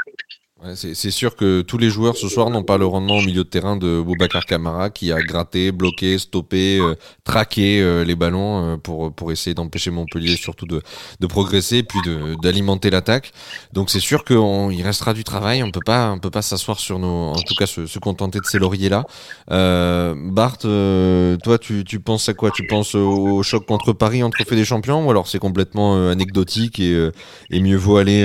C'est 0.74 1.11
sûr 1.11 1.37
que 1.37 1.61
tous 1.61 1.77
les 1.77 1.90
joueurs 1.90 2.16
ce 2.16 2.27
soir 2.27 2.48
n'ont 2.48 2.62
pas 2.62 2.79
le 2.79 2.87
rendement 2.87 3.18
au 3.18 3.20
milieu 3.20 3.44
de 3.44 3.48
terrain 3.48 3.77
de 3.77 4.00
Boubacar 4.00 4.46
Camara 4.46 4.88
qui 4.88 5.12
a 5.12 5.20
gratté, 5.20 5.72
bloqué, 5.72 6.16
stoppé, 6.16 6.79
euh, 6.81 6.94
traqué 7.22 7.83
euh, 7.83 8.03
les 8.03 8.14
ballons 8.14 8.64
euh, 8.64 8.77
pour 8.79 9.12
pour 9.12 9.31
essayer 9.31 9.53
d'empêcher 9.53 9.90
Montpellier 9.90 10.37
surtout 10.37 10.64
de 10.64 10.81
de 11.20 11.27
progresser 11.27 11.83
puis 11.83 11.98
d'alimenter 12.42 12.88
l'attaque. 12.88 13.33
Donc 13.74 13.90
c'est 13.90 14.00
sûr 14.00 14.24
qu'il 14.24 14.83
restera 14.83 15.12
du 15.12 15.22
travail. 15.22 15.62
On 15.62 15.70
peut 15.70 15.85
pas 15.85 16.11
on 16.12 16.18
peut 16.18 16.31
pas 16.31 16.40
s'asseoir 16.40 16.79
sur 16.79 16.98
nos 16.98 17.33
en 17.33 17.42
tout 17.42 17.55
cas 17.59 17.66
se, 17.66 17.85
se 17.87 17.98
contenter 17.98 18.38
de 18.38 18.46
ces 18.46 18.59
lauriers 18.59 18.88
là. 18.88 19.05
Euh, 19.50 20.14
Bart, 20.16 20.59
euh, 20.64 21.37
toi 21.44 21.59
tu 21.59 21.85
tu 21.85 22.00
penses 22.00 22.29
à 22.31 22.35
quoi? 22.35 22.50
Tu 22.50 22.66
penses 22.66 22.94
au, 22.94 23.42
choc 23.42 23.66
contre 23.66 23.92
Paris 23.92 24.22
en 24.22 24.31
trophée 24.31 24.57
des 24.57 24.64
champions 24.64 25.07
ou 25.07 25.11
alors 25.11 25.29
c'est 25.29 25.38
complètement 25.38 25.96
euh, 25.96 26.11
anecdotique 26.11 26.81
et 26.81 27.11
et 27.50 27.61
mieux 27.61 27.77
vaut 27.77 27.98
aller 27.98 28.20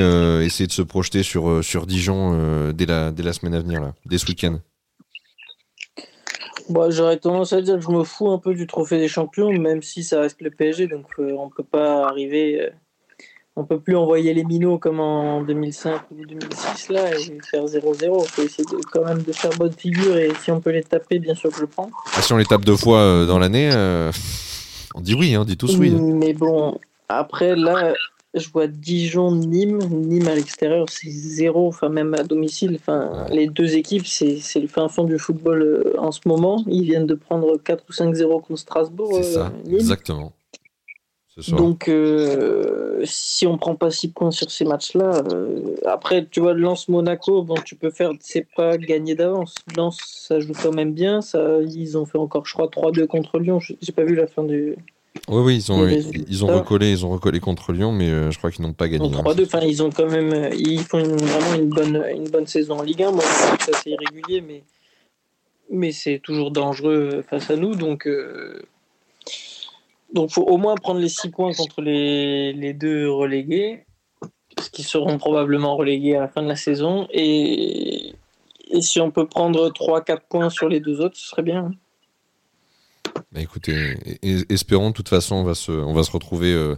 essayer 0.45 0.67
de 0.67 0.71
se 0.71 0.81
projeter 0.81 1.23
sur 1.23 1.63
sur 1.63 1.85
Dijon 1.85 2.28
euh, 2.33 2.71
dès 2.73 2.85
la 2.85 3.11
dès 3.11 3.23
la 3.23 3.33
semaine 3.33 3.53
à 3.55 3.59
venir 3.59 3.81
là, 3.81 3.93
dès 4.05 4.17
ce 4.17 4.27
week-end. 4.27 4.59
Bon, 6.69 6.91
J'aurais 6.91 7.17
tendance 7.17 7.51
à 7.53 7.61
dire 7.61 7.75
que 7.75 7.81
je 7.81 7.89
me 7.89 8.03
fous 8.03 8.29
un 8.29 8.37
peu 8.37 8.53
du 8.53 8.67
trophée 8.67 8.99
des 8.99 9.07
champions, 9.07 9.51
même 9.51 9.81
si 9.81 10.03
ça 10.03 10.21
reste 10.21 10.39
le 10.41 10.51
PSG, 10.51 10.87
donc 10.87 11.07
euh, 11.19 11.33
on 11.37 11.49
peut 11.49 11.63
pas 11.63 12.05
arriver. 12.07 12.61
euh, 12.61 12.69
on 13.55 13.65
peut 13.65 13.79
plus 13.79 13.95
envoyer 13.97 14.33
les 14.33 14.45
minots 14.45 14.77
comme 14.77 15.01
en 15.01 15.41
2005 15.43 16.01
ou 16.11 16.25
2006 16.25 16.89
là 16.89 17.11
et 17.13 17.39
faire 17.49 17.65
0-0. 17.65 18.23
Il 18.23 18.29
faut 18.29 18.41
essayer 18.43 18.63
de, 18.63 18.77
quand 18.89 19.03
même 19.03 19.21
de 19.21 19.33
faire 19.33 19.51
bonne 19.57 19.73
figure 19.73 20.15
et 20.17 20.31
si 20.41 20.49
on 20.51 20.61
peut 20.61 20.69
les 20.69 20.83
taper, 20.83 21.19
bien 21.19 21.35
sûr 21.35 21.49
que 21.49 21.57
je 21.57 21.61
le 21.61 21.67
prends. 21.67 21.89
Ah, 22.15 22.21
si 22.21 22.31
on 22.31 22.37
les 22.37 22.45
tape 22.45 22.63
deux 22.63 22.77
fois 22.77 22.99
euh, 22.99 23.25
dans 23.25 23.37
l'année, 23.37 23.69
euh, 23.73 24.11
on 24.95 25.01
dit 25.01 25.13
oui, 25.13 25.35
hein, 25.35 25.41
on 25.41 25.45
dit 25.45 25.57
tous 25.57 25.75
oui. 25.77 25.91
Mais 25.91 26.33
bon, 26.33 26.79
après 27.09 27.55
là, 27.55 27.93
je 28.33 28.49
vois 28.49 28.67
Dijon, 28.67 29.31
Nîmes. 29.35 29.79
Nîmes 29.89 30.27
à 30.27 30.35
l'extérieur, 30.35 30.87
c'est 30.89 31.09
zéro, 31.09 31.67
enfin 31.67 31.89
même 31.89 32.13
à 32.13 32.23
domicile. 32.23 32.75
Enfin, 32.79 33.25
les 33.31 33.47
deux 33.47 33.75
équipes, 33.75 34.05
c'est 34.07 34.39
le 34.55 34.67
fin 34.67 34.87
fond 34.87 35.03
du 35.03 35.17
football 35.17 35.61
euh, 35.61 35.93
en 35.99 36.11
ce 36.11 36.21
moment. 36.25 36.63
Ils 36.67 36.83
viennent 36.83 37.07
de 37.07 37.15
prendre 37.15 37.57
4 37.57 37.83
ou 37.89 37.91
5-0 37.93 38.41
contre 38.41 38.55
Strasbourg. 38.59 39.15
C'est 39.21 39.29
euh, 39.29 39.33
ça, 39.33 39.51
Nîmes. 39.65 39.75
exactement. 39.79 40.33
Donc, 41.55 41.87
euh, 41.87 43.01
si 43.05 43.47
on 43.47 43.57
prend 43.57 43.73
pas 43.75 43.91
6 43.91 44.09
points 44.09 44.29
sur 44.31 44.51
ces 44.51 44.65
matchs-là, 44.65 45.23
euh, 45.31 45.75
après, 45.85 46.27
tu 46.29 46.41
vois, 46.41 46.53
Lens 46.53 46.89
Monaco, 46.89 47.43
bon, 47.43 47.55
tu 47.63 47.75
peux 47.75 47.91
faire, 47.91 48.11
c'est 48.19 48.45
pas 48.57 48.77
gagner 48.77 49.15
d'avance. 49.15 49.55
Lens, 49.77 49.97
ça 50.27 50.39
joue 50.41 50.51
quand 50.61 50.73
même 50.73 50.91
bien. 50.93 51.21
Ça, 51.21 51.61
ils 51.61 51.97
ont 51.97 52.05
fait 52.05 52.17
encore, 52.17 52.45
je 52.45 52.53
crois, 52.53 52.67
3-2 52.67 53.07
contre 53.07 53.39
Lyon. 53.39 53.59
Je- 53.61 53.73
J'ai 53.81 53.93
pas 53.93 54.03
vu 54.03 54.15
la 54.15 54.27
fin 54.27 54.43
du. 54.43 54.75
Oui, 55.27 55.41
oui, 55.43 55.55
ils 55.57 55.71
ont, 55.71 55.87
ils, 55.87 56.45
ont 56.45 56.47
recollé, 56.59 56.91
ils 56.91 57.05
ont 57.05 57.09
recollé 57.09 57.39
contre 57.39 57.73
Lyon, 57.73 57.91
mais 57.91 58.09
euh, 58.09 58.31
je 58.31 58.37
crois 58.37 58.51
qu'ils 58.51 58.63
n'ont 58.63 58.73
pas 58.73 58.87
gagné. 58.87 59.09
Donc 59.09 59.19
hein. 59.19 59.31
3-2, 59.33 59.45
enfin, 59.45 59.61
ils 59.61 59.81
ont 59.83 59.89
quand 59.89 60.07
même, 60.07 60.31
euh, 60.33 60.49
ils 60.55 60.79
font 60.83 60.99
une- 60.99 61.15
vraiment 61.17 61.55
une 61.55 61.69
bonne, 61.69 62.03
une 62.15 62.29
bonne 62.29 62.47
saison 62.47 62.79
en 62.79 62.83
Ligue 62.83 63.03
1. 63.03 63.11
Moi, 63.11 63.23
je 63.23 63.45
trouve 63.47 63.57
que 63.57 63.63
c'est 63.63 63.75
assez 63.75 63.89
irrégulier, 63.91 64.41
mais, 64.41 64.63
mais 65.71 65.91
c'est 65.91 66.19
toujours 66.19 66.51
dangereux 66.51 67.23
face 67.29 67.49
à 67.49 67.55
nous. 67.55 67.75
Donc, 67.75 68.07
euh, 68.07 68.61
donc 70.13 70.31
faut 70.31 70.43
au 70.43 70.57
moins 70.57 70.75
prendre 70.75 70.99
les 70.99 71.09
6 71.09 71.29
points 71.29 71.53
contre 71.53 71.81
les, 71.81 72.53
les 72.53 72.73
deux 72.73 73.09
relégués, 73.11 73.85
parce 74.55 74.69
qu'ils 74.69 74.85
seront 74.85 75.17
probablement 75.17 75.75
relégués 75.75 76.15
à 76.15 76.21
la 76.21 76.27
fin 76.27 76.41
de 76.43 76.47
la 76.47 76.55
saison. 76.55 77.07
Et, 77.11 78.13
et 78.71 78.81
si 78.81 78.99
on 78.99 79.09
peut 79.11 79.27
prendre 79.27 79.69
3-4 79.71 80.19
points 80.29 80.49
sur 80.49 80.69
les 80.69 80.79
deux 80.79 81.01
autres, 81.01 81.17
ce 81.17 81.27
serait 81.29 81.43
bien. 81.43 81.71
Bah, 83.31 83.41
écoutez, 83.41 83.95
espérons. 84.49 84.89
De 84.89 84.95
toute 84.95 85.09
façon, 85.09 85.35
on 85.35 85.43
va 85.43 85.53
se, 85.53 85.71
on 85.71 85.93
va 85.93 86.03
se 86.03 86.11
retrouver 86.11 86.51
euh, 86.51 86.75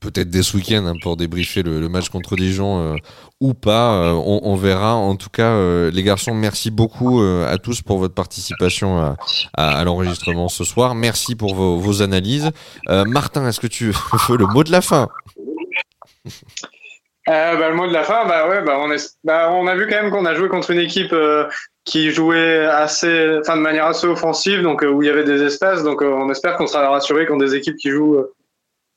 peut-être 0.00 0.30
dès 0.30 0.42
ce 0.42 0.56
week-end 0.56 0.84
hein, 0.86 0.94
pour 1.02 1.16
débriefer 1.16 1.62
le, 1.62 1.88
match 1.88 2.08
contre 2.08 2.36
Dijon 2.36 2.80
euh, 2.80 2.96
ou 3.40 3.54
pas. 3.54 3.94
euh, 3.94 4.12
on, 4.12 4.54
verra. 4.56 4.94
En 4.94 5.16
tout 5.16 5.30
cas, 5.30 5.52
euh, 5.52 5.90
les 5.90 6.02
garçons, 6.02 6.34
merci 6.34 6.70
beaucoup 6.70 7.20
à 7.22 7.58
tous 7.58 7.82
pour 7.82 7.98
votre 7.98 8.14
participation 8.14 9.16
à, 9.56 9.84
l'enregistrement 9.84 10.48
ce 10.48 10.64
soir. 10.64 10.94
Merci 10.94 11.34
pour 11.34 11.54
vos, 11.54 12.02
analyses. 12.02 12.50
Martin, 12.88 13.46
est-ce 13.48 13.60
que 13.60 13.66
tu 13.66 13.92
veux 14.28 14.36
le 14.36 14.46
mot 14.46 14.64
de 14.64 14.72
la 14.72 14.80
fin? 14.80 15.08
Bah, 17.26 17.68
le 17.68 17.74
mot 17.74 17.86
de 17.86 17.92
la 17.92 18.04
fin, 18.04 18.26
bah 18.26 18.48
ouais, 18.48 18.62
bah 18.62 18.78
bah, 19.24 19.50
on 19.52 19.66
a 19.66 19.76
vu 19.76 19.86
quand 19.88 20.02
même 20.02 20.10
qu'on 20.10 20.24
a 20.24 20.34
joué 20.34 20.48
contre 20.48 20.70
une 20.70 20.80
équipe 20.80 21.14
qui 21.90 22.12
jouait 22.12 22.64
assez, 22.66 23.38
enfin 23.40 23.56
de 23.56 23.62
manière 23.62 23.86
assez 23.86 24.06
offensive, 24.06 24.62
donc 24.62 24.84
euh, 24.84 24.86
où 24.86 25.02
il 25.02 25.06
y 25.06 25.10
avait 25.10 25.24
des 25.24 25.42
espaces. 25.42 25.82
Donc 25.82 26.02
euh, 26.02 26.12
on 26.12 26.30
espère 26.30 26.56
qu'on 26.56 26.68
sera 26.68 26.88
rassuré 26.88 27.26
contre 27.26 27.44
des 27.44 27.56
équipes 27.56 27.76
qui 27.76 27.90
jouent 27.90 28.14
euh, 28.14 28.32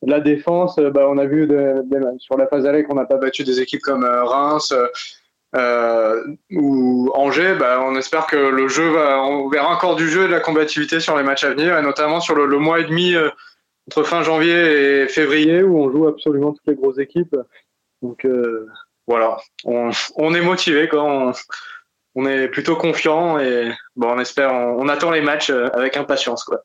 de 0.03 0.12
la 0.12 0.19
défense. 0.19 0.77
Euh, 0.77 0.91
bah, 0.91 1.08
on 1.10 1.17
a 1.17 1.25
vu 1.25 1.47
de- 1.47 1.84
sur 2.19 2.38
la 2.38 2.45
phase 2.45 2.67
aller 2.67 2.84
qu'on 2.84 2.93
n'a 2.93 3.06
pas 3.06 3.17
battu 3.17 3.43
des 3.43 3.60
équipes 3.60 3.82
comme 3.82 4.03
euh, 4.03 4.23
Reims 4.23 4.71
euh, 4.71 4.88
euh, 5.56 6.23
ou 6.51 7.10
Angers. 7.15 7.56
Bah, 7.60 7.82
on 7.84 7.95
espère 7.95 8.27
que 8.27 8.38
le 8.38 8.67
jeu 8.67 8.89
va, 8.89 9.23
on 9.23 9.49
verra 9.49 9.69
encore 9.75 9.95
du 9.95 10.08
jeu 10.08 10.25
et 10.25 10.27
de 10.27 10.32
la 10.32 10.39
combativité 10.39 10.99
sur 10.99 11.17
les 11.17 11.23
matchs 11.23 11.45
à 11.45 11.49
venir, 11.49 11.75
et 11.75 11.82
notamment 11.82 12.19
sur 12.19 12.36
le, 12.36 12.45
mois 12.60 12.79
et 12.79 12.84
demi 12.84 13.15
euh, 13.15 13.29
entre 13.88 14.03
fin 14.03 14.21
janvier 14.21 15.01
et 15.01 15.08
février 15.08 15.63
où 15.63 15.79
on 15.84 15.91
joue 15.91 16.08
absolument 16.08 16.51
toutes 16.53 16.67
les 16.67 16.75
grosses 16.75 16.99
équipes. 16.99 17.36
Donc 18.03 18.23
euh, 18.25 18.67
voilà, 19.08 19.38
on, 19.65 19.89
on 20.15 20.36
est 20.36 20.41
motivé. 20.41 20.88
On, 20.93 21.32
on 22.15 22.26
est 22.26 22.47
plutôt 22.47 22.76
confiant 22.76 23.39
et 23.39 23.71
bon, 23.95 24.10
on 24.15 24.19
espère, 24.19 24.52
on, 24.54 24.84
on 24.84 24.89
attend 24.89 25.12
les 25.12 25.21
matchs 25.21 25.49
euh, 25.49 25.69
avec 25.73 25.97
impatience, 25.97 26.43
quoi. 26.43 26.63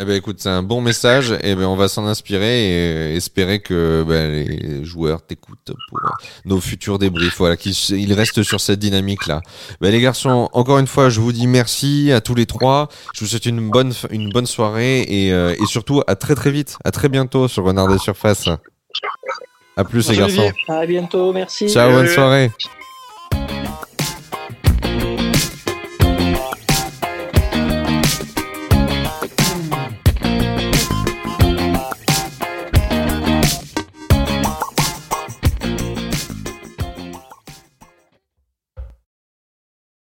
Eh 0.00 0.04
ben 0.04 0.14
écoute, 0.14 0.36
c'est 0.38 0.48
un 0.48 0.62
bon 0.62 0.80
message. 0.80 1.34
Et 1.42 1.56
ben 1.56 1.64
on 1.64 1.74
va 1.74 1.88
s'en 1.88 2.06
inspirer 2.06 2.68
et 2.68 2.94
euh, 2.94 3.16
espérer 3.16 3.58
que 3.58 4.04
ben, 4.06 4.30
les 4.30 4.84
joueurs 4.84 5.22
t'écoutent 5.22 5.72
pour 5.88 5.98
euh, 5.98 6.08
nos 6.44 6.60
futurs 6.60 7.00
débriefs. 7.00 7.36
Voilà, 7.38 7.56
qu'ils 7.56 7.74
ils 7.90 8.12
restent 8.12 8.44
sur 8.44 8.60
cette 8.60 8.78
dynamique 8.78 9.26
là. 9.26 9.40
Ben 9.80 9.90
les 9.90 10.00
garçons, 10.00 10.48
encore 10.52 10.78
une 10.78 10.86
fois, 10.86 11.08
je 11.08 11.20
vous 11.20 11.32
dis 11.32 11.48
merci 11.48 12.12
à 12.12 12.20
tous 12.20 12.36
les 12.36 12.46
trois. 12.46 12.88
Je 13.12 13.20
vous 13.20 13.26
souhaite 13.26 13.46
une 13.46 13.70
bonne 13.70 13.92
une 14.10 14.30
bonne 14.30 14.46
soirée 14.46 15.00
et, 15.00 15.32
euh, 15.32 15.56
et 15.60 15.66
surtout 15.66 16.02
à 16.06 16.14
très 16.14 16.36
très 16.36 16.52
vite, 16.52 16.78
à 16.84 16.92
très 16.92 17.08
bientôt 17.08 17.48
sur 17.48 17.64
Renard 17.64 17.88
des 17.88 17.98
Surfaces. 17.98 18.48
À 19.76 19.82
plus 19.82 20.08
les 20.10 20.16
garçons. 20.16 20.42
Olivier. 20.42 20.64
À 20.68 20.86
bientôt, 20.86 21.32
merci. 21.32 21.68
Ciao, 21.68 21.90
bonne 21.90 22.06
soirée. 22.06 22.52